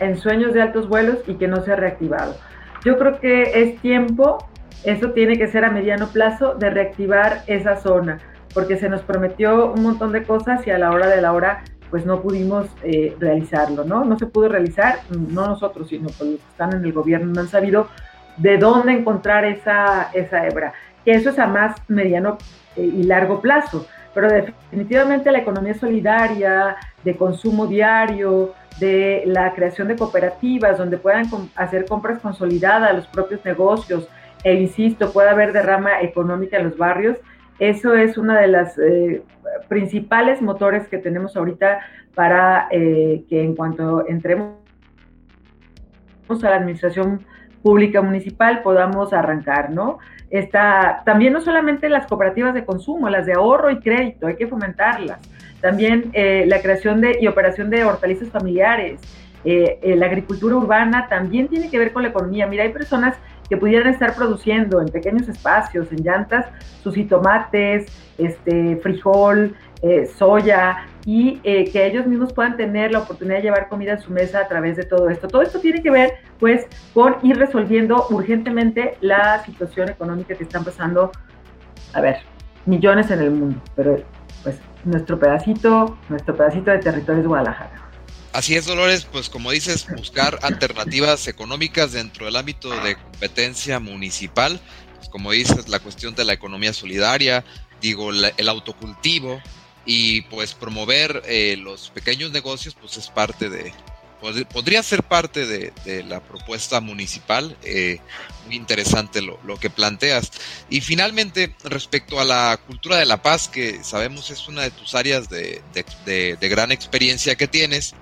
en 0.00 0.16
sueños 0.16 0.54
de 0.54 0.62
altos 0.62 0.88
vuelos 0.88 1.18
y 1.26 1.34
que 1.34 1.48
no 1.48 1.62
se 1.62 1.72
ha 1.72 1.76
reactivado. 1.76 2.36
Yo 2.84 2.98
creo 2.98 3.20
que 3.20 3.62
es 3.62 3.80
tiempo, 3.80 4.38
eso 4.84 5.10
tiene 5.10 5.36
que 5.36 5.48
ser 5.48 5.64
a 5.64 5.70
mediano 5.70 6.08
plazo, 6.08 6.54
de 6.54 6.70
reactivar 6.70 7.42
esa 7.46 7.76
zona, 7.76 8.18
porque 8.54 8.76
se 8.76 8.88
nos 8.88 9.02
prometió 9.02 9.72
un 9.72 9.82
montón 9.82 10.12
de 10.12 10.22
cosas 10.22 10.66
y 10.66 10.70
a 10.70 10.78
la 10.78 10.90
hora 10.90 11.08
de 11.08 11.20
la 11.20 11.32
hora 11.32 11.64
pues 11.90 12.04
no 12.04 12.20
pudimos 12.20 12.68
eh, 12.82 13.16
realizarlo, 13.18 13.84
¿no? 13.84 14.04
No 14.04 14.18
se 14.18 14.26
pudo 14.26 14.48
realizar, 14.48 15.00
no 15.10 15.46
nosotros, 15.46 15.88
sino 15.88 16.04
los 16.04 16.16
que 16.16 16.34
están 16.34 16.74
en 16.74 16.84
el 16.84 16.92
gobierno 16.92 17.32
no 17.32 17.40
han 17.40 17.48
sabido 17.48 17.88
de 18.36 18.58
dónde 18.58 18.92
encontrar 18.92 19.44
esa, 19.44 20.10
esa 20.12 20.46
hebra, 20.46 20.72
que 21.04 21.12
eso 21.12 21.30
es 21.30 21.38
a 21.38 21.46
más 21.46 21.76
mediano 21.88 22.38
eh, 22.76 22.82
y 22.82 23.02
largo 23.04 23.40
plazo, 23.40 23.86
pero 24.14 24.28
definitivamente 24.28 25.32
la 25.32 25.38
economía 25.38 25.74
solidaria, 25.74 26.76
de 27.04 27.16
consumo 27.16 27.66
diario, 27.66 28.52
de 28.78 29.22
la 29.26 29.52
creación 29.54 29.88
de 29.88 29.96
cooperativas 29.96 30.78
donde 30.78 30.98
puedan 30.98 31.26
hacer 31.56 31.86
compras 31.86 32.20
consolidadas 32.20 32.90
a 32.90 32.92
los 32.92 33.06
propios 33.06 33.44
negocios, 33.44 34.08
e 34.44 34.54
insisto, 34.54 35.12
puede 35.12 35.30
haber 35.30 35.52
derrama 35.52 36.00
económica 36.00 36.58
en 36.58 36.64
los 36.64 36.76
barrios, 36.76 37.18
eso 37.58 37.94
es 37.94 38.16
una 38.16 38.40
de 38.40 38.48
las 38.48 38.78
eh, 38.78 39.22
principales 39.68 40.40
motores 40.40 40.86
que 40.88 40.98
tenemos 40.98 41.36
ahorita 41.36 41.80
para 42.14 42.68
eh, 42.70 43.24
que 43.28 43.42
en 43.42 43.56
cuanto 43.56 44.06
entremos 44.06 44.54
a 46.28 46.50
la 46.50 46.56
administración 46.56 47.24
pública 47.62 48.02
municipal 48.02 48.62
podamos 48.62 49.12
arrancar, 49.12 49.70
¿no? 49.70 49.98
Está, 50.30 51.02
también 51.04 51.32
no 51.32 51.40
solamente 51.40 51.88
las 51.88 52.06
cooperativas 52.06 52.54
de 52.54 52.64
consumo, 52.64 53.08
las 53.08 53.26
de 53.26 53.34
ahorro 53.34 53.70
y 53.70 53.80
crédito, 53.80 54.26
hay 54.26 54.36
que 54.36 54.46
fomentarlas. 54.46 55.18
También 55.60 56.10
eh, 56.12 56.44
la 56.46 56.60
creación 56.60 57.00
de, 57.00 57.18
y 57.20 57.26
operación 57.26 57.70
de 57.70 57.84
hortalizas 57.84 58.28
familiares, 58.28 59.00
la 59.44 60.06
agricultura 60.06 60.56
urbana 60.56 61.06
también 61.08 61.48
tiene 61.48 61.70
que 61.70 61.78
ver 61.78 61.92
con 61.92 62.02
la 62.02 62.10
economía. 62.10 62.46
Mira, 62.46 62.64
hay 62.64 62.72
personas 62.72 63.16
que 63.48 63.56
pudieran 63.56 63.92
estar 63.92 64.14
produciendo 64.14 64.80
en 64.80 64.88
pequeños 64.88 65.28
espacios, 65.28 65.90
en 65.92 66.02
llantas, 66.02 66.46
sus 66.82 66.94
jitomates, 66.94 67.86
este, 68.18 68.76
frijol, 68.76 69.54
eh, 69.82 70.06
soya, 70.06 70.86
y 71.04 71.40
eh, 71.44 71.70
que 71.70 71.86
ellos 71.86 72.06
mismos 72.06 72.32
puedan 72.32 72.56
tener 72.56 72.92
la 72.92 72.98
oportunidad 73.00 73.36
de 73.36 73.42
llevar 73.42 73.68
comida 73.68 73.94
a 73.94 73.98
su 73.98 74.12
mesa 74.12 74.40
a 74.40 74.48
través 74.48 74.76
de 74.76 74.82
todo 74.82 75.08
esto. 75.08 75.28
Todo 75.28 75.42
esto 75.42 75.60
tiene 75.60 75.82
que 75.82 75.90
ver, 75.90 76.14
pues, 76.38 76.66
con 76.92 77.16
ir 77.22 77.38
resolviendo 77.38 78.06
urgentemente 78.10 78.96
la 79.00 79.42
situación 79.44 79.88
económica 79.88 80.34
que 80.34 80.44
están 80.44 80.64
pasando, 80.64 81.10
a 81.94 82.00
ver, 82.00 82.18
millones 82.66 83.10
en 83.10 83.20
el 83.20 83.30
mundo, 83.30 83.60
pero 83.74 83.96
pues 84.42 84.60
nuestro 84.84 85.18
pedacito, 85.18 85.96
nuestro 86.08 86.36
pedacito 86.36 86.70
de 86.70 86.78
territorio 86.78 87.22
es 87.22 87.26
Guadalajara. 87.26 87.87
Así 88.32 88.54
es, 88.56 88.66
Dolores, 88.66 89.06
pues 89.10 89.28
como 89.28 89.50
dices, 89.50 89.86
buscar 89.96 90.38
alternativas 90.42 91.26
económicas 91.28 91.92
dentro 91.92 92.26
del 92.26 92.36
ámbito 92.36 92.70
de 92.82 92.96
competencia 92.96 93.80
municipal, 93.80 94.60
pues 94.96 95.08
como 95.08 95.32
dices, 95.32 95.68
la 95.68 95.80
cuestión 95.80 96.14
de 96.14 96.24
la 96.24 96.34
economía 96.34 96.72
solidaria, 96.72 97.44
digo, 97.80 98.10
el 98.12 98.48
autocultivo 98.48 99.40
y 99.86 100.20
pues 100.22 100.54
promover 100.54 101.22
eh, 101.26 101.56
los 101.58 101.88
pequeños 101.90 102.30
negocios, 102.30 102.76
pues 102.78 102.98
es 102.98 103.08
parte 103.08 103.48
de, 103.48 103.72
podría 104.20 104.82
ser 104.82 105.02
parte 105.02 105.46
de, 105.46 106.02
la 106.04 106.20
propuesta 106.20 106.80
municipal. 106.80 107.56
Eh, 107.62 107.98
muy 108.46 108.56
interesante 108.56 109.20
lo, 109.22 109.38
que 109.60 109.70
planteas. 109.70 110.30
Y 110.70 110.80
finalmente, 110.80 111.54
respecto 111.64 112.20
a 112.20 112.24
la 112.24 112.58
cultura 112.66 112.96
de 112.96 113.06
la 113.06 113.22
paz, 113.22 113.48
que 113.48 113.82
sabemos 113.84 114.30
es 114.30 114.48
una 114.48 114.62
de 114.62 114.70
tus 114.70 114.94
áreas 114.94 115.28
de, 115.28 115.62
de 115.74 116.48
gran 116.48 116.72
experiencia 116.72 117.36
que 117.36 117.48
tienes, 117.48 117.94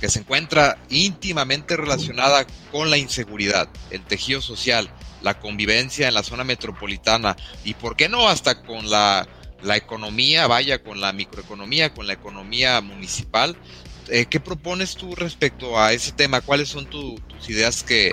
que 0.00 0.08
se 0.08 0.20
encuentra 0.20 0.76
íntimamente 0.90 1.76
relacionada 1.76 2.46
con 2.70 2.90
la 2.90 2.98
inseguridad, 2.98 3.68
el 3.90 4.02
tejido 4.02 4.42
social, 4.42 4.90
la 5.22 5.40
convivencia 5.40 6.06
en 6.06 6.14
la 6.14 6.22
zona 6.22 6.44
metropolitana 6.44 7.36
y, 7.64 7.74
¿por 7.74 7.96
qué 7.96 8.08
no?, 8.08 8.28
hasta 8.28 8.62
con 8.62 8.90
la, 8.90 9.26
la 9.62 9.76
economía, 9.76 10.46
vaya, 10.46 10.82
con 10.82 11.00
la 11.00 11.12
microeconomía, 11.12 11.94
con 11.94 12.06
la 12.06 12.12
economía 12.12 12.80
municipal. 12.80 13.56
Eh, 14.10 14.26
¿Qué 14.26 14.40
propones 14.40 14.96
tú 14.96 15.14
respecto 15.14 15.78
a 15.78 15.92
ese 15.92 16.12
tema? 16.12 16.40
¿Cuáles 16.40 16.68
son 16.68 16.86
tus 16.86 17.20
ideas 17.48 17.82
que, 17.82 18.12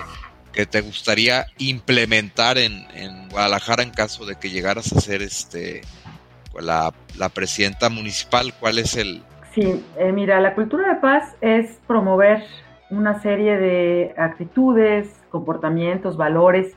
que, 0.54 0.66
te 0.66 0.82
gustaría 0.82 1.46
implementar 1.58 2.58
en, 2.58 2.86
Guadalajara 3.30 3.84
en 3.84 3.92
caso 3.92 4.26
de 4.26 4.36
que 4.36 4.50
llegaras 4.50 4.92
a 4.94 5.00
ser 5.02 5.22
este 5.22 5.82
la, 6.60 6.94
la 7.18 7.30
presidenta 7.30 7.90
municipal? 7.90 8.54
¿Cuál 8.60 8.80
es 8.80 8.96
el, 8.96 9.24
Sí, 9.54 9.84
eh, 9.98 10.12
mira, 10.14 10.40
la 10.40 10.56
cultura 10.56 10.94
de 10.94 11.02
paz 11.02 11.36
es 11.42 11.78
promover 11.86 12.44
una 12.90 13.20
serie 13.20 13.58
de 13.58 14.14
actitudes, 14.18 15.22
comportamientos, 15.30 16.16
valores 16.16 16.74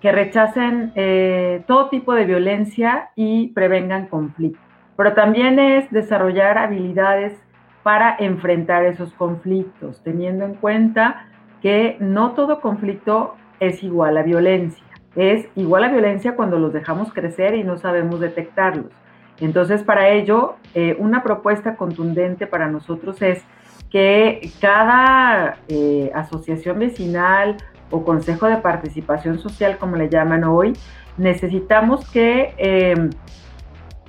que 0.00 0.10
rechacen 0.10 0.92
eh, 0.96 1.62
todo 1.68 1.88
tipo 1.90 2.14
de 2.14 2.24
violencia 2.24 3.10
y 3.14 3.48
prevengan 3.48 4.06
conflictos. 4.06 4.60
Pero 4.96 5.14
también 5.14 5.60
es 5.60 5.88
desarrollar 5.92 6.58
habilidades 6.58 7.34
para 7.82 8.16
enfrentar 8.18 8.84
esos 8.84 9.12
conflictos, 9.14 10.00
teniendo 10.02 10.44
en 10.44 10.54
cuenta 10.54 11.26
que 11.62 11.96
no 12.00 12.32
todo 12.32 12.60
conflicto 12.60 13.34
es 13.60 13.82
igual 13.82 14.16
a 14.16 14.22
violencia. 14.22 14.84
Es 15.16 15.48
igual 15.56 15.84
a 15.84 15.88
violencia 15.88 16.36
cuando 16.36 16.58
los 16.58 16.72
dejamos 16.72 17.12
crecer 17.12 17.54
y 17.54 17.64
no 17.64 17.76
sabemos 17.78 18.20
detectarlos. 18.20 18.92
Entonces, 19.40 19.82
para 19.82 20.10
ello, 20.10 20.56
eh, 20.74 20.96
una 20.98 21.22
propuesta 21.22 21.76
contundente 21.76 22.46
para 22.46 22.68
nosotros 22.68 23.22
es 23.22 23.42
que 23.90 24.50
cada 24.60 25.58
eh, 25.68 26.10
asociación 26.14 26.78
vecinal 26.78 27.56
o 27.90 28.04
consejo 28.04 28.46
de 28.46 28.58
participación 28.58 29.38
social, 29.38 29.78
como 29.78 29.96
le 29.96 30.08
llaman 30.08 30.44
hoy, 30.44 30.74
necesitamos 31.16 32.08
que 32.10 32.54
em, 32.58 33.10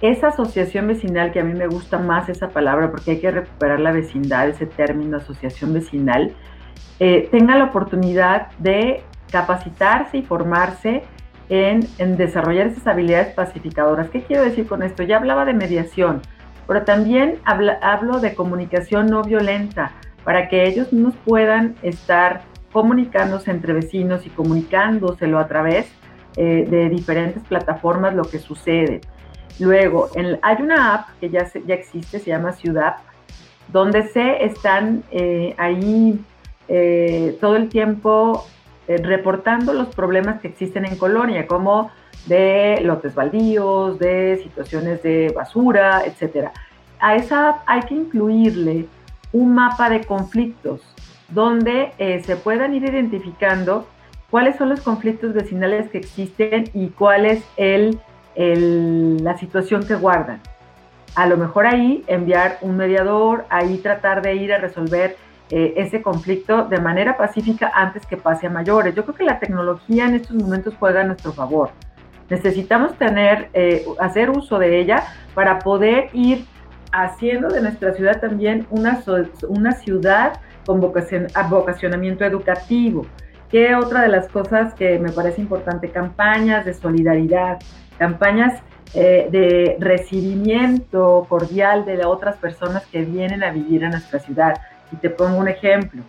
esa 0.01 0.29
asociación 0.29 0.87
vecinal, 0.87 1.31
que 1.31 1.39
a 1.39 1.43
mí 1.43 1.53
me 1.53 1.67
gusta 1.67 1.97
más 1.97 2.29
esa 2.29 2.49
palabra 2.49 2.89
porque 2.89 3.11
hay 3.11 3.19
que 3.19 3.31
recuperar 3.31 3.79
la 3.79 3.91
vecindad, 3.91 4.47
ese 4.47 4.65
término 4.65 5.17
asociación 5.17 5.73
vecinal, 5.73 6.33
eh, 6.99 7.27
tenga 7.31 7.57
la 7.57 7.65
oportunidad 7.65 8.51
de 8.59 9.03
capacitarse 9.31 10.17
y 10.17 10.21
formarse 10.23 11.03
en, 11.49 11.87
desarrollar 12.17 12.67
esas 12.67 12.87
habilidades 12.87 13.33
pacificadoras. 13.33 14.09
¿Qué 14.09 14.23
quiero 14.23 14.43
decir 14.43 14.67
con 14.67 14.83
esto? 14.83 15.03
Ya 15.03 15.17
hablaba 15.17 15.45
de 15.45 15.53
mediación, 15.53 16.21
pero 16.67 16.83
también 16.83 17.39
hablo 17.43 18.19
de 18.19 18.35
comunicación 18.35 19.07
no 19.07 19.23
violenta 19.23 19.91
para 20.23 20.47
que 20.47 20.67
ellos 20.67 20.93
mismos 20.93 21.15
puedan 21.25 21.75
estar 21.81 22.41
comunicándose 22.71 23.49
entre 23.49 23.73
vecinos 23.73 24.25
y 24.25 24.29
comunicándoselo 24.29 25.39
a 25.39 25.47
través 25.47 25.91
eh, 26.37 26.67
de 26.69 26.89
diferentes 26.89 27.43
plataformas 27.43 28.13
lo 28.13 28.23
que 28.23 28.37
sucede. 28.37 29.01
Luego, 29.59 30.09
hay 30.41 30.61
una 30.61 30.93
app 30.93 31.09
que 31.19 31.29
ya, 31.29 31.49
ya 31.65 31.75
existe, 31.75 32.19
se 32.19 32.29
llama 32.29 32.53
Ciudad, 32.53 32.95
donde 33.71 34.07
se 34.07 34.45
están 34.45 35.03
eh, 35.11 35.53
ahí 35.57 36.19
eh, 36.67 37.37
todo 37.39 37.55
el 37.55 37.69
tiempo 37.69 38.45
eh, 38.87 38.97
reportando 38.97 39.73
los 39.73 39.93
problemas 39.93 40.41
que 40.41 40.47
existen 40.47 40.85
en 40.85 40.95
Colonia, 40.95 41.45
como 41.45 41.91
de 42.25 42.79
lotes 42.83 43.15
baldíos, 43.15 43.99
de 43.99 44.39
situaciones 44.43 45.03
de 45.03 45.31
basura, 45.35 46.03
etc. 46.05 46.49
A 46.99 47.15
esa 47.15 47.61
hay 47.65 47.81
que 47.81 47.95
incluirle 47.95 48.87
un 49.31 49.53
mapa 49.53 49.89
de 49.89 50.03
conflictos 50.05 50.81
donde 51.29 51.93
se 52.25 52.35
puedan 52.35 52.73
ir 52.73 52.83
identificando 52.83 53.87
cuáles 54.31 54.55
son 54.55 54.69
los 54.69 54.81
conflictos 54.81 55.33
vecinales 55.33 55.89
que 55.91 55.99
existen 55.99 56.71
y 56.73 56.87
cuál 56.87 57.27
es 57.27 57.43
el, 57.55 57.99
la 58.39 59.37
situación 59.37 59.85
que 59.85 59.95
guardan. 59.95 60.39
A 61.15 61.27
lo 61.27 61.37
mejor 61.37 61.67
ahí 61.67 62.03
enviar 62.07 62.57
un 62.61 62.77
mediador, 62.77 63.45
ahí 63.49 63.77
tratar 63.79 64.21
de 64.21 64.35
ir 64.35 64.53
a 64.53 64.57
resolver 64.57 65.17
eh, 65.49 65.73
ese 65.77 66.01
conflicto 66.01 66.65
de 66.65 66.79
manera 66.79 67.17
pacífica 67.17 67.71
antes 67.73 68.05
que 68.05 68.15
pase 68.15 68.47
a 68.47 68.49
mayores. 68.49 68.95
Yo 68.95 69.03
creo 69.03 69.15
que 69.15 69.23
la 69.23 69.39
tecnología 69.39 70.05
en 70.05 70.15
estos 70.15 70.35
momentos 70.35 70.73
juega 70.79 71.01
a 71.01 71.03
nuestro 71.03 71.33
favor. 71.33 71.71
Necesitamos 72.29 72.95
tener, 72.97 73.49
eh, 73.53 73.85
hacer 73.99 74.29
uso 74.29 74.59
de 74.59 74.79
ella 74.79 75.03
para 75.33 75.59
poder 75.59 76.09
ir 76.13 76.45
haciendo 76.91 77.49
de 77.49 77.61
nuestra 77.61 77.93
ciudad 77.93 78.21
también 78.21 78.67
una, 78.69 79.03
una 79.47 79.71
ciudad 79.73 80.39
con 80.65 80.79
vocación, 80.79 81.27
vocacionamiento 81.49 82.23
educativo. 82.23 83.05
Que 83.49 83.73
otra 83.73 84.03
de 84.03 84.09
las 84.09 84.27
cosas 84.27 84.75
que 84.75 84.99
me 84.99 85.11
parece 85.11 85.41
importante, 85.41 85.89
campañas 85.89 86.65
de 86.65 86.75
solidaridad, 86.75 87.57
campañas 87.99 88.63
eh, 88.95 89.27
de 89.29 89.77
recibimiento 89.79 91.27
cordial 91.29 91.85
de 91.85 92.03
otras 92.05 92.37
personas 92.37 92.87
que 92.87 93.03
vienen 93.03 93.43
a 93.43 93.51
vivir 93.51 93.85
a 93.85 93.89
nuestra 93.89 94.17
ciudad. 94.17 94.55
Y 94.91 94.95
te 94.95 95.11
pongo 95.11 95.37
un 95.37 95.47
ejemplo. 95.47 96.01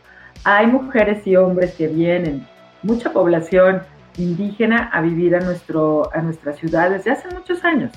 Hay 0.44 0.66
mujeres 0.66 1.26
y 1.26 1.37
hombres 1.37 1.74
que 1.74 1.88
vienen, 1.88 2.46
mucha 2.83 3.12
población 3.12 3.83
indígena 4.16 4.88
a 4.92 5.03
vivir 5.03 5.37
a, 5.37 5.40
nuestro, 5.40 6.11
a 6.14 6.22
nuestra 6.22 6.55
ciudad 6.55 6.90
desde 6.90 7.11
hace 7.11 7.29
muchos 7.35 7.62
años. 7.64 7.92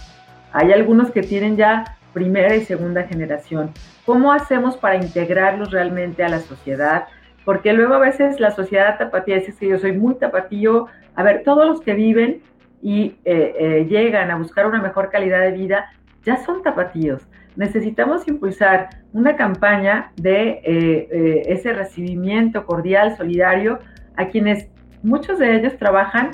Hay 0.51 0.73
algunos 0.73 1.11
que 1.11 1.21
tienen 1.21 1.55
ya 1.55 1.97
primera 2.11 2.53
y 2.55 2.65
segunda 2.65 3.03
generación. 3.03 3.71
¿Cómo 4.05 4.33
hacemos 4.33 4.75
para 4.75 4.97
integrarlos 4.97 5.71
realmente 5.71 6.23
a 6.23 6.29
la 6.29 6.39
sociedad? 6.39 7.05
Porque 7.45 7.71
luego 7.73 7.93
a 7.93 7.99
veces 7.99 8.39
la 8.39 8.51
sociedad 8.51 8.97
tapatía 8.97 9.37
dice 9.37 9.53
que 9.57 9.69
yo 9.69 9.79
soy 9.79 9.93
muy 9.93 10.15
tapatío. 10.15 10.87
A 11.15 11.23
ver, 11.23 11.43
todos 11.43 11.65
los 11.65 11.81
que 11.81 11.93
viven 11.93 12.41
y 12.83 13.15
eh, 13.23 13.55
eh, 13.57 13.87
llegan 13.89 14.29
a 14.29 14.35
buscar 14.35 14.67
una 14.67 14.81
mejor 14.81 15.09
calidad 15.09 15.39
de 15.39 15.51
vida 15.51 15.91
ya 16.23 16.37
son 16.43 16.61
tapatíos 16.61 17.21
necesitamos 17.55 18.27
impulsar 18.27 18.89
una 19.13 19.37
campaña 19.37 20.11
de 20.17 20.61
eh, 20.63 21.43
ese 21.45 21.71
recibimiento 21.71 22.65
cordial, 22.65 23.15
solidario, 23.15 23.77
a 24.15 24.25
quienes 24.29 24.67
muchos 25.03 25.37
de 25.37 25.55
ellos 25.57 25.77
trabajan 25.77 26.31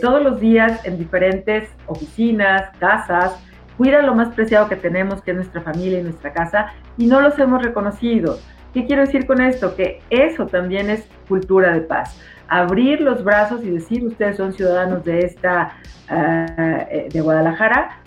todos 0.00 0.22
los 0.22 0.40
días 0.40 0.86
en 0.86 0.98
diferentes 0.98 1.68
oficinas, 1.86 2.70
casas, 2.78 3.38
cuidan 3.76 4.06
lo 4.06 4.14
más 4.14 4.28
preciado 4.28 4.68
que 4.68 4.76
tenemos, 4.76 5.20
que 5.20 5.32
es 5.32 5.36
nuestra 5.36 5.60
familia 5.60 5.98
y 5.98 6.02
nuestra 6.04 6.32
casa, 6.32 6.72
y 6.96 7.06
no 7.06 7.20
los 7.20 7.36
hemos 7.38 7.62
reconocido. 7.62 8.38
¿Qué 8.72 8.84
quiero 8.84 9.02
decir 9.02 9.26
con 9.26 9.40
esto? 9.40 9.74
Que 9.74 10.00
eso 10.10 10.46
también 10.46 10.90
es 10.90 11.08
cultura 11.28 11.72
de 11.72 11.80
paz. 11.80 12.20
Abrir 12.48 13.00
los 13.00 13.24
brazos 13.24 13.62
y 13.64 13.70
decir, 13.70 14.04
ustedes 14.04 14.36
son 14.36 14.52
ciudadanos 14.52 15.04
de 15.04 15.20
esta, 15.20 15.72
de 16.08 17.20
Guadalajara, 17.20 17.98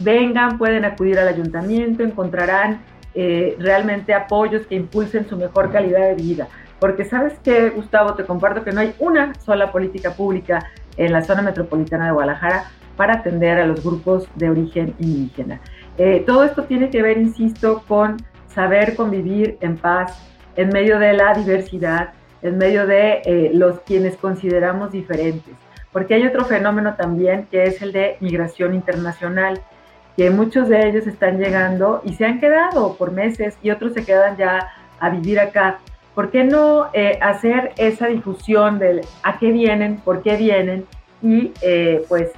vengan, 0.00 0.58
pueden 0.58 0.84
acudir 0.84 1.18
al 1.18 1.28
ayuntamiento, 1.28 2.02
encontrarán 2.02 2.80
eh, 3.18 3.56
realmente 3.58 4.12
apoyos 4.12 4.66
que 4.66 4.74
impulsen 4.74 5.26
su 5.26 5.38
mejor 5.38 5.72
calidad 5.72 6.08
de 6.08 6.14
vida. 6.14 6.48
Porque 6.78 7.06
sabes 7.06 7.38
que, 7.38 7.70
Gustavo, 7.70 8.12
te 8.12 8.24
comparto 8.24 8.62
que 8.62 8.72
no 8.72 8.80
hay 8.80 8.94
una 8.98 9.34
sola 9.36 9.72
política 9.72 10.10
pública 10.10 10.70
en 10.98 11.12
la 11.12 11.22
zona 11.22 11.40
metropolitana 11.40 12.06
de 12.06 12.12
Guadalajara 12.12 12.64
para 12.94 13.14
atender 13.14 13.58
a 13.58 13.66
los 13.66 13.82
grupos 13.82 14.28
de 14.34 14.50
origen 14.50 14.94
indígena. 14.98 15.60
Eh, 15.96 16.24
todo 16.26 16.44
esto 16.44 16.64
tiene 16.64 16.90
que 16.90 17.00
ver, 17.00 17.16
insisto, 17.16 17.82
con 17.88 18.18
saber 18.48 18.94
convivir 18.96 19.56
en 19.62 19.78
paz 19.78 20.22
en 20.56 20.68
medio 20.68 20.98
de 20.98 21.14
la 21.14 21.32
diversidad, 21.32 22.10
en 22.46 22.58
medio 22.58 22.86
de 22.86 23.22
eh, 23.24 23.50
los 23.52 23.80
quienes 23.80 24.16
consideramos 24.16 24.92
diferentes. 24.92 25.54
Porque 25.92 26.14
hay 26.14 26.26
otro 26.26 26.44
fenómeno 26.44 26.94
también 26.94 27.46
que 27.50 27.64
es 27.64 27.80
el 27.82 27.92
de 27.92 28.16
migración 28.20 28.74
internacional 28.74 29.60
que 30.16 30.30
muchos 30.30 30.68
de 30.68 30.88
ellos 30.88 31.06
están 31.06 31.38
llegando 31.38 32.00
y 32.04 32.14
se 32.14 32.24
han 32.24 32.40
quedado 32.40 32.96
por 32.96 33.12
meses 33.12 33.56
y 33.62 33.70
otros 33.70 33.92
se 33.92 34.04
quedan 34.04 34.36
ya 34.36 34.70
a 34.98 35.10
vivir 35.10 35.38
acá. 35.38 35.78
¿Por 36.14 36.30
qué 36.30 36.44
no 36.44 36.88
eh, 36.94 37.18
hacer 37.20 37.72
esa 37.76 38.06
difusión 38.06 38.78
de 38.78 39.02
a 39.22 39.38
qué 39.38 39.52
vienen, 39.52 39.96
por 39.98 40.22
qué 40.22 40.36
vienen 40.36 40.86
y 41.22 41.52
eh, 41.60 42.02
pues 42.08 42.30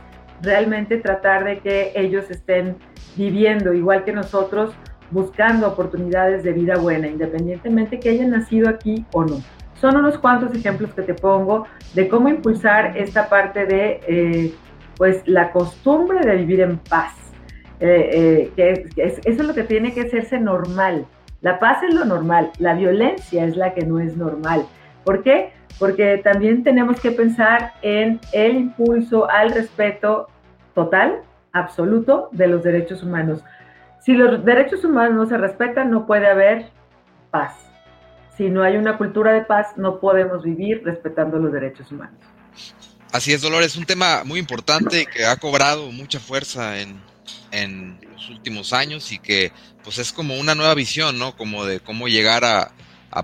realmente 0.42 0.96
tratar 0.96 1.44
de 1.44 1.60
que 1.60 1.92
ellos 1.94 2.28
estén 2.30 2.76
viviendo 3.16 3.72
igual 3.72 4.04
que 4.04 4.12
nosotros, 4.12 4.72
buscando 5.10 5.68
oportunidades 5.68 6.42
de 6.42 6.52
vida 6.52 6.76
buena, 6.76 7.06
independientemente 7.06 8.00
que 8.00 8.10
hayan 8.10 8.30
nacido 8.30 8.68
aquí 8.68 9.04
o 9.12 9.24
no? 9.24 9.40
Son 9.80 9.96
unos 9.96 10.18
cuantos 10.18 10.54
ejemplos 10.54 10.92
que 10.94 11.02
te 11.02 11.14
pongo 11.14 11.66
de 11.94 12.08
cómo 12.08 12.28
impulsar 12.28 12.96
esta 12.96 13.28
parte 13.28 13.66
de 13.66 14.00
eh, 14.08 14.54
pues 14.96 15.22
la 15.26 15.52
costumbre 15.52 16.20
de 16.20 16.36
vivir 16.36 16.60
en 16.60 16.78
paz 16.78 17.14
eh, 17.80 18.50
eh, 18.56 18.88
eso 18.96 19.20
es 19.24 19.38
lo 19.38 19.54
que 19.54 19.62
tiene 19.62 19.92
que 19.94 20.02
hacerse 20.02 20.38
normal. 20.38 21.06
La 21.40 21.58
paz 21.60 21.82
es 21.84 21.94
lo 21.94 22.04
normal, 22.04 22.50
la 22.58 22.74
violencia 22.74 23.44
es 23.44 23.56
la 23.56 23.74
que 23.74 23.86
no 23.86 24.00
es 24.00 24.16
normal. 24.16 24.66
¿Por 25.04 25.22
qué? 25.22 25.52
Porque 25.78 26.18
también 26.18 26.64
tenemos 26.64 27.00
que 27.00 27.12
pensar 27.12 27.74
en 27.82 28.20
el 28.32 28.56
impulso 28.56 29.30
al 29.30 29.50
respeto 29.50 30.28
total, 30.74 31.20
absoluto, 31.52 32.28
de 32.32 32.48
los 32.48 32.64
derechos 32.64 33.04
humanos. 33.04 33.44
Si 34.00 34.14
los 34.14 34.44
derechos 34.44 34.84
humanos 34.84 35.14
no 35.14 35.26
se 35.26 35.38
respetan, 35.38 35.90
no 35.90 36.06
puede 36.06 36.26
haber 36.26 36.66
paz. 37.30 37.67
Si 38.38 38.48
no 38.48 38.62
hay 38.62 38.76
una 38.76 38.96
cultura 38.96 39.32
de 39.32 39.42
paz, 39.42 39.76
no 39.76 39.98
podemos 39.98 40.44
vivir 40.44 40.82
respetando 40.84 41.38
los 41.38 41.52
derechos 41.52 41.90
humanos. 41.90 42.14
Así 43.12 43.32
es, 43.32 43.42
Dolores, 43.42 43.74
un 43.74 43.84
tema 43.84 44.22
muy 44.24 44.38
importante 44.38 45.06
que 45.06 45.26
ha 45.26 45.36
cobrado 45.36 45.90
mucha 45.90 46.20
fuerza 46.20 46.80
en, 46.80 47.02
en 47.50 47.98
los 48.12 48.30
últimos 48.30 48.72
años 48.72 49.10
y 49.10 49.18
que 49.18 49.50
pues 49.82 49.98
es 49.98 50.12
como 50.12 50.36
una 50.36 50.54
nueva 50.54 50.74
visión, 50.74 51.18
¿no? 51.18 51.36
Como 51.36 51.64
de 51.64 51.80
cómo 51.80 52.06
llegar 52.06 52.44
a, 52.44 52.72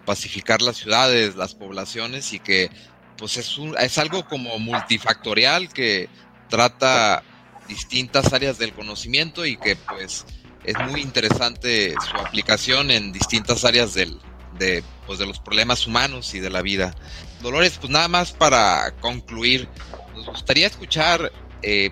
pacificar 0.05 0.61
las 0.61 0.79
ciudades, 0.79 1.37
las 1.37 1.55
poblaciones 1.55 2.33
y 2.33 2.41
que 2.41 2.69
pues 3.17 3.37
es, 3.37 3.57
es 3.79 3.99
algo 3.99 4.27
como 4.27 4.59
multifactorial 4.59 5.69
que 5.73 6.09
trata 6.49 7.23
distintas 7.69 8.33
áreas 8.33 8.59
del 8.59 8.73
conocimiento 8.73 9.47
y 9.47 9.57
que 9.57 9.77
pues 9.77 10.27
es 10.65 10.77
muy 10.91 11.01
interesante 11.01 11.95
su 12.11 12.17
aplicación 12.17 12.91
en 12.91 13.13
distintas 13.13 13.65
áreas 13.65 13.95
del, 13.95 14.19
de, 14.59 14.83
pues, 15.07 15.19
de 15.19 15.27
los 15.27 15.39
problemas 15.39 15.87
humanos 15.87 16.35
y 16.35 16.41
de 16.41 16.51
la 16.51 16.63
vida. 16.63 16.95
Dolores, 17.43 17.79
pues 17.79 17.91
nada 17.93 18.09
más 18.09 18.33
para 18.33 18.93
concluir, 19.01 19.69
nos 20.15 20.27
gustaría 20.27 20.67
escuchar 20.67 21.31
eh, 21.63 21.91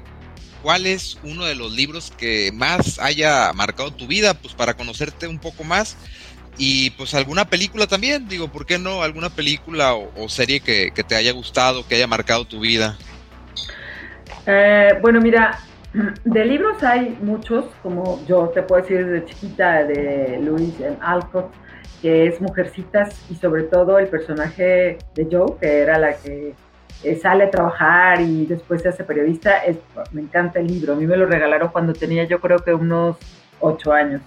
¿cuál 0.63 0.87
es 0.87 1.19
uno 1.25 1.45
de 1.45 1.55
los 1.55 1.73
libros 1.73 2.13
que 2.17 2.51
más 2.53 2.99
haya 2.99 3.53
marcado 3.53 3.91
tu 3.91 4.07
vida? 4.07 4.35
Pues 4.35 4.55
para 4.55 4.75
conocerte 4.75 5.27
un 5.27 5.39
poco 5.39 5.65
más. 5.65 5.97
Y 6.59 6.91
pues 6.91 7.15
alguna 7.15 7.47
película 7.47 7.87
también, 7.87 8.29
digo, 8.29 8.49
¿por 8.49 8.67
qué 8.67 8.79
no? 8.79 9.03
¿Alguna 9.03 9.31
película 9.31 9.95
o, 9.95 10.29
serie 10.29 10.61
que, 10.61 10.91
te 10.91 11.15
haya 11.15 11.33
gustado, 11.33 11.87
que 11.87 11.95
haya 11.95 12.07
marcado 12.07 12.45
tu 12.45 12.61
vida? 12.61 12.97
Eh, 14.47 14.91
bueno, 15.01 15.21
mira, 15.21 15.59
de 16.25 16.45
libros 16.45 16.83
hay 16.83 17.17
muchos, 17.23 17.65
como 17.83 18.23
yo 18.27 18.51
te 18.55 18.63
puedo 18.63 18.83
decir 18.83 19.07
desde 19.07 19.27
chiquita, 19.27 19.85
de 19.85 20.41
Louis 20.43 20.75
Alcott, 21.01 21.53
que 22.03 22.27
es 22.27 22.41
Mujercitas, 22.41 23.15
y 23.31 23.37
sobre 23.37 23.63
todo 23.63 23.99
el 23.99 24.09
personaje 24.09 24.99
de 25.15 25.29
Joe, 25.31 25.57
que 25.61 25.79
era 25.79 25.99
la 25.99 26.15
que 26.15 26.53
eh, 27.05 27.17
sale 27.17 27.45
a 27.45 27.51
trabajar 27.51 28.21
y 28.21 28.45
después 28.45 28.83
se 28.83 28.89
hace 28.89 29.05
periodista, 29.05 29.59
es, 29.59 29.79
me 30.11 30.21
encanta 30.21 30.59
el 30.59 30.67
libro. 30.67 30.93
A 30.95 30.97
mí 30.97 31.07
me 31.07 31.17
lo 31.17 31.27
regalaron 31.27 31.69
cuando 31.69 31.93
tenía 31.93 32.25
yo 32.25 32.41
creo 32.41 32.59
que 32.59 32.75
unos 32.75 33.17
ocho 33.61 33.93
años. 33.93 34.21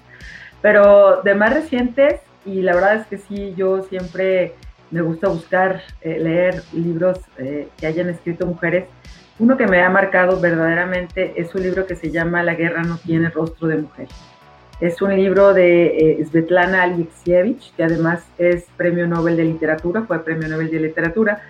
Pero 0.62 1.22
de 1.22 1.36
más 1.36 1.54
recientes, 1.54 2.22
y 2.46 2.62
la 2.62 2.74
verdad 2.74 2.96
es 2.96 3.08
que 3.08 3.18
sí, 3.18 3.54
yo 3.58 3.84
siempre 3.84 4.56
me 4.90 5.02
gusta 5.02 5.28
buscar 5.28 5.82
eh, 6.02 6.18
leer 6.20 6.64
libros 6.74 7.20
eh, 7.38 7.68
que 7.78 7.88
hayan 7.88 8.10
escrito 8.10 8.46
mujeres. 8.46 8.86
Uno 9.38 9.58
que 9.58 9.68
me 9.68 9.82
ha 9.82 9.90
marcado 9.90 10.40
verdaderamente 10.40 11.34
es 11.36 11.54
un 11.54 11.64
libro 11.64 11.86
que 11.86 11.96
se 11.96 12.10
llama 12.10 12.42
La 12.42 12.56
guerra 12.56 12.84
no 12.84 12.98
tiene 12.98 13.30
rostro 13.30 13.68
de 13.68 13.78
mujer. 13.78 14.08
Es 14.82 15.02
un 15.02 15.16
libro 15.16 15.54
de 15.54 16.22
Svetlana 16.30 16.84
Alexievich, 16.84 17.74
que 17.76 17.84
además 17.86 18.26
es 18.38 18.66
premio 18.76 19.08
Nobel 19.08 19.38
de 19.38 19.46
Literatura, 19.46 20.04
fue 20.04 20.24
premio 20.24 20.50
Nobel 20.50 20.70
de 20.70 20.82
Literatura, 20.82 21.42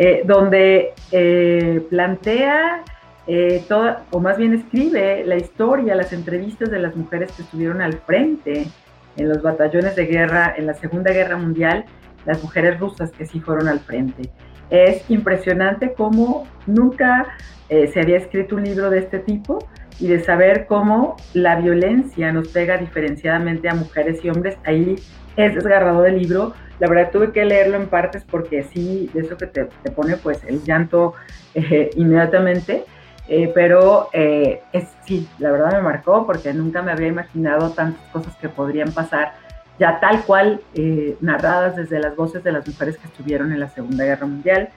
eh, 0.00 0.22
donde 0.24 0.92
eh, 1.10 1.84
plantea 1.90 2.84
eh, 3.26 3.64
toda, 3.66 4.04
o 4.12 4.20
más 4.20 4.38
bien 4.38 4.54
escribe 4.54 5.24
la 5.24 5.34
historia, 5.34 5.96
las 5.96 6.12
entrevistas 6.12 6.70
de 6.70 6.78
las 6.78 6.94
mujeres 6.94 7.32
que 7.32 7.42
estuvieron 7.42 7.82
al 7.82 7.94
frente 7.94 8.68
en 9.16 9.28
los 9.28 9.42
batallones 9.42 9.96
de 9.96 10.06
guerra 10.06 10.54
en 10.56 10.66
la 10.66 10.74
Segunda 10.74 11.12
Guerra 11.12 11.36
Mundial, 11.36 11.84
las 12.26 12.40
mujeres 12.44 12.78
rusas 12.78 13.10
que 13.10 13.26
sí 13.26 13.40
fueron 13.40 13.66
al 13.66 13.80
frente. 13.80 14.30
Es 14.70 15.10
impresionante 15.10 15.94
cómo 15.94 16.46
nunca 16.66 17.26
se 17.68 18.00
había 18.00 18.18
escrito 18.18 18.54
un 18.54 18.64
libro 18.64 18.88
de 18.88 19.00
este 19.00 19.18
tipo 19.18 19.58
y 20.00 20.06
de 20.06 20.22
saber 20.22 20.66
cómo 20.66 21.16
la 21.34 21.56
violencia 21.56 22.32
nos 22.32 22.48
pega 22.48 22.76
diferenciadamente 22.76 23.68
a 23.68 23.74
mujeres 23.74 24.24
y 24.24 24.30
hombres. 24.30 24.56
Ahí 24.64 24.96
es 25.36 25.54
desgarrado 25.54 26.04
el 26.06 26.18
libro, 26.18 26.54
la 26.80 26.88
verdad 26.88 27.10
tuve 27.10 27.32
que 27.32 27.44
leerlo 27.44 27.76
en 27.76 27.88
partes 27.88 28.24
porque 28.24 28.62
sí, 28.62 29.10
de 29.12 29.20
eso 29.20 29.36
que 29.36 29.46
te, 29.46 29.64
pone 29.94 30.16
pues 30.16 30.42
el 30.44 30.62
llanto 30.62 31.14
eh, 31.54 31.90
inmediatamente, 31.96 32.84
eh, 33.28 33.50
pero 33.54 34.08
eh, 34.12 34.62
es, 34.72 34.88
sí, 35.04 35.28
la 35.38 35.50
verdad 35.50 35.72
me 35.72 35.82
marcó 35.82 36.26
porque 36.26 36.52
nunca 36.52 36.82
me 36.82 36.92
había 36.92 37.08
imaginado 37.08 37.70
tantas 37.70 38.02
cosas 38.08 38.34
que 38.36 38.48
podrían 38.48 38.92
pasar 38.92 39.34
ya 39.78 40.00
tal 40.00 40.24
cual 40.24 40.60
narradas 41.20 41.76
desde 41.76 42.00
las 42.00 42.16
voces 42.16 42.42
de 42.42 42.50
las 42.50 42.66
mujeres 42.66 42.98
que 42.98 43.06
estuvieron 43.06 43.52
en 43.52 43.60
la 43.60 43.68
Segunda 43.68 44.04
Guerra 44.04 44.26
Mundial. 44.26 44.70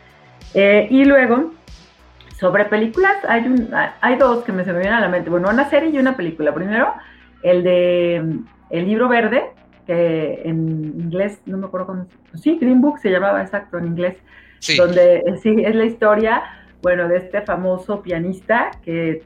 y 0.53 1.05
luego, 1.05 1.53
sobre 2.41 2.65
películas, 2.65 3.17
hay, 3.27 3.45
un, 3.45 3.69
hay 4.01 4.17
dos 4.17 4.43
que 4.43 4.51
me 4.51 4.65
se 4.65 4.73
me 4.73 4.79
vienen 4.79 4.97
a 4.97 5.01
la 5.01 5.09
mente. 5.09 5.29
Bueno, 5.29 5.47
una 5.47 5.69
serie 5.69 5.91
y 5.91 5.99
una 5.99 6.17
película. 6.17 6.51
Primero, 6.51 6.91
el 7.43 7.63
de 7.63 8.15
El 8.71 8.85
libro 8.85 9.07
verde, 9.07 9.51
que 9.85 10.41
en 10.43 10.95
inglés, 10.99 11.39
no 11.45 11.59
me 11.59 11.67
acuerdo 11.67 11.85
cómo, 11.85 12.07
sí, 12.33 12.57
Green 12.59 12.81
Book 12.81 12.97
se 12.97 13.11
llamaba 13.11 13.43
exacto 13.43 13.77
en 13.77 13.85
inglés, 13.85 14.17
donde 14.75 15.17
eh, 15.17 15.37
sí, 15.37 15.53
es 15.63 15.75
la 15.75 15.85
historia, 15.85 16.41
bueno, 16.81 17.07
de 17.07 17.17
este 17.17 17.41
famoso 17.43 18.01
pianista 18.01 18.71
que 18.83 19.21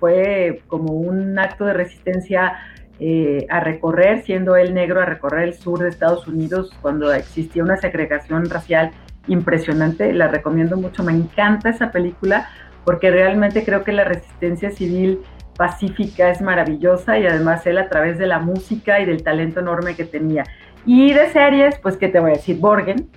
fue 0.00 0.62
como 0.66 0.92
un 0.92 1.38
acto 1.38 1.66
de 1.66 1.72
resistencia 1.72 2.58
eh, 2.98 3.46
a 3.48 3.60
recorrer, 3.60 4.24
siendo 4.24 4.56
él 4.56 4.74
negro, 4.74 5.00
a 5.00 5.04
recorrer 5.04 5.44
el 5.44 5.54
sur 5.54 5.78
de 5.78 5.88
Estados 5.88 6.26
Unidos 6.26 6.76
cuando 6.82 7.12
existía 7.12 7.62
una 7.62 7.76
segregación 7.76 8.50
racial 8.50 8.90
impresionante. 9.26 10.12
La 10.12 10.28
recomiendo 10.28 10.76
mucho, 10.76 11.02
me 11.02 11.12
encanta 11.12 11.70
esa 11.70 11.90
película 11.90 12.48
porque 12.84 13.10
realmente 13.10 13.64
creo 13.64 13.82
que 13.82 13.92
la 13.92 14.04
resistencia 14.04 14.70
civil 14.70 15.20
pacífica, 15.56 16.30
es 16.30 16.40
maravillosa 16.40 17.18
y 17.18 17.26
además 17.26 17.66
él 17.66 17.78
a 17.78 17.88
través 17.88 18.18
de 18.18 18.26
la 18.26 18.38
música 18.38 19.00
y 19.00 19.06
del 19.06 19.22
talento 19.22 19.60
enorme 19.60 19.96
que 19.96 20.04
tenía. 20.04 20.44
Y 20.84 21.12
de 21.12 21.30
series, 21.30 21.78
pues, 21.80 21.96
¿qué 21.96 22.08
te 22.08 22.20
voy 22.20 22.32
a 22.32 22.34
decir? 22.34 22.58
Borgen, 22.58 23.08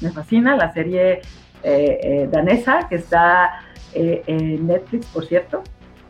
me 0.00 0.10
fascina, 0.10 0.56
la 0.56 0.72
serie 0.72 1.20
eh, 1.62 2.00
eh, 2.02 2.28
danesa 2.30 2.88
que 2.88 2.96
está 2.96 3.60
eh, 3.94 4.22
en 4.26 4.66
Netflix, 4.66 5.06
por 5.06 5.26
cierto. 5.26 5.62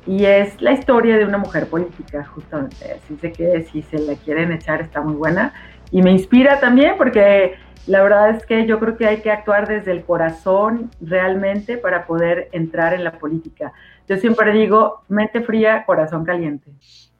y 0.05 0.25
es 0.25 0.61
la 0.61 0.73
historia 0.73 1.17
de 1.17 1.25
una 1.25 1.39
mujer 1.39 1.69
política, 1.69 2.25
justamente. 2.25 2.93
Así 2.93 3.15
que 3.17 3.63
si 3.71 3.83
se 3.83 3.99
la 3.99 4.15
quieren 4.15 4.51
echar 4.51 4.81
está 4.81 5.01
muy 5.01 5.15
buena 5.15 5.53
y 5.93 6.03
me 6.03 6.11
inspira 6.11 6.59
también 6.59 6.95
porque 6.97 7.55
la 7.87 8.03
verdad 8.03 8.37
es 8.37 8.47
que 8.47 8.67
yo 8.67 8.79
creo 8.79 8.97
que 8.97 9.07
hay 9.07 9.23
que 9.23 9.31
actuar 9.31 9.67
desde 9.67 9.93
el 9.93 10.05
corazón 10.05 10.91
realmente 11.01 11.77
para 11.77 12.07
poder 12.07 12.49
entrar 12.53 12.95
en 12.95 13.05
la 13.05 13.19
política. 13.19 13.73
Yo 14.09 14.17
siempre 14.19 14.53
digo, 14.53 15.03
mente 15.09 15.43
fría, 15.43 15.85
corazón 15.85 16.25
caliente. 16.25 16.71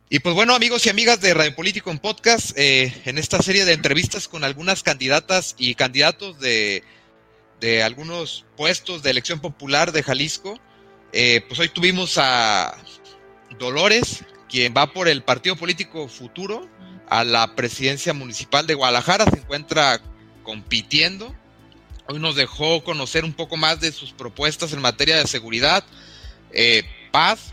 Y 0.09 0.19
pues 0.19 0.35
bueno, 0.35 0.55
amigos 0.55 0.85
y 0.87 0.91
amigas 0.91 1.21
de 1.21 1.33
Radio 1.33 1.55
Político 1.55 1.91
en 1.91 1.99
Podcast, 1.99 2.57
eh, 2.59 2.93
en 3.07 3.17
esta 3.17 3.41
serie 3.41 3.65
de 3.65 3.73
entrevistas 3.73 4.29
con 4.29 4.45
algunas 4.45 4.83
candidatas 4.83 5.55
y 5.59 5.75
candidatos 5.75 6.39
de, 6.39 6.85
de 7.61 7.83
algunos 7.83 8.45
puestos 8.57 9.03
de 9.03 9.11
elección 9.11 9.41
popular 9.41 9.91
de 9.91 10.03
Jalisco, 10.03 10.59
eh, 11.13 11.43
pues 11.49 11.59
hoy 11.61 11.71
tuvimos 11.71 12.19
a 12.19 12.77
Dolores, 13.59 14.25
quien 14.49 14.75
va 14.77 14.93
por 14.93 15.09
el 15.09 15.23
partido 15.23 15.57
político 15.57 16.07
futuro 16.09 16.69
a 17.09 17.25
la 17.25 17.55
presidencia 17.55 18.13
municipal 18.13 18.67
de 18.67 18.75
Guadalajara, 18.75 19.25
se 19.25 19.39
encuentra 19.39 20.01
compitiendo. 20.43 21.35
Hoy 22.09 22.19
nos 22.19 22.37
dejó 22.37 22.83
conocer 22.83 23.25
un 23.25 23.33
poco 23.33 23.57
más 23.57 23.81
de 23.81 23.93
sus 23.93 24.13
propuestas 24.13 24.73
en 24.73 24.81
materia 24.81 25.17
de 25.17 25.27
seguridad, 25.27 25.85
eh, 26.53 26.83
paz 27.11 27.53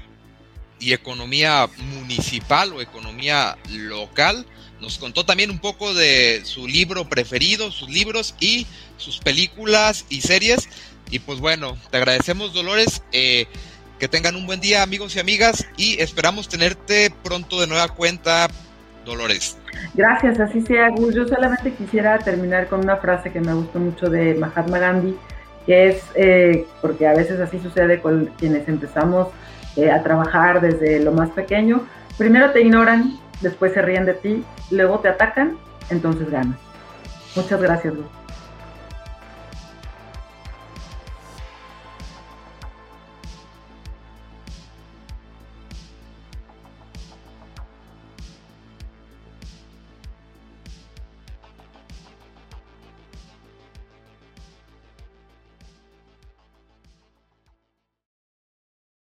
y 0.80 0.93
economía 0.93 1.69
municipal 1.78 2.73
o 2.73 2.82
economía 2.82 3.58
local. 3.69 4.45
Nos 4.82 4.97
contó 4.97 5.25
también 5.25 5.52
un 5.52 5.60
poco 5.60 5.93
de 5.93 6.41
su 6.45 6.67
libro 6.67 7.08
preferido, 7.10 7.71
sus 7.71 7.89
libros 7.89 8.34
y 8.39 8.65
sus 8.97 9.19
películas 9.19 10.06
y 10.10 10.21
series. 10.21 10.69
Y 11.12 11.19
pues 11.19 11.39
bueno, 11.39 11.78
te 11.91 11.97
agradecemos 11.97 12.54
Dolores, 12.54 13.02
eh, 13.12 13.47
que 13.99 14.08
tengan 14.08 14.36
un 14.36 14.47
buen 14.47 14.62
día 14.62 14.82
amigos 14.82 15.15
y 15.15 15.19
amigas 15.19 15.67
y 15.75 16.02
esperamos 16.02 16.47
tenerte 16.47 17.12
pronto 17.23 17.60
de 17.60 17.67
nueva 17.67 17.89
cuenta, 17.89 18.49
Dolores. 19.06 19.58
Gracias, 19.93 20.39
así 20.39 20.62
sea 20.62 20.89
Gus. 20.89 21.15
Yo 21.15 21.27
solamente 21.27 21.73
quisiera 21.73 22.17
terminar 22.19 22.67
con 22.67 22.82
una 22.82 22.97
frase 22.97 23.32
que 23.32 23.41
me 23.41 23.53
gustó 23.53 23.79
mucho 23.79 24.10
de 24.10 24.36
Mahatma 24.36 24.79
Gandhi, 24.79 25.15
que 25.65 25.89
es, 25.89 26.03
eh, 26.15 26.65
porque 26.82 27.08
a 27.08 27.13
veces 27.13 27.39
así 27.39 27.60
sucede 27.60 28.01
con 28.01 28.27
quienes 28.38 28.67
empezamos 28.67 29.27
eh, 29.75 29.91
a 29.91 30.01
trabajar 30.03 30.62
desde 30.62 30.99
lo 30.99 31.12
más 31.12 31.29
pequeño, 31.29 31.84
primero 32.17 32.51
te 32.51 32.62
ignoran, 32.62 33.19
después 33.41 33.73
se 33.73 33.82
ríen 33.82 34.05
de 34.05 34.13
ti, 34.13 34.43
luego 34.71 34.99
te 34.99 35.10
atacan, 35.10 35.58
entonces 35.89 36.29
ganas. 36.29 36.58
Muchas 37.36 37.62
gracias, 37.62 37.95
Gus. 37.95 38.18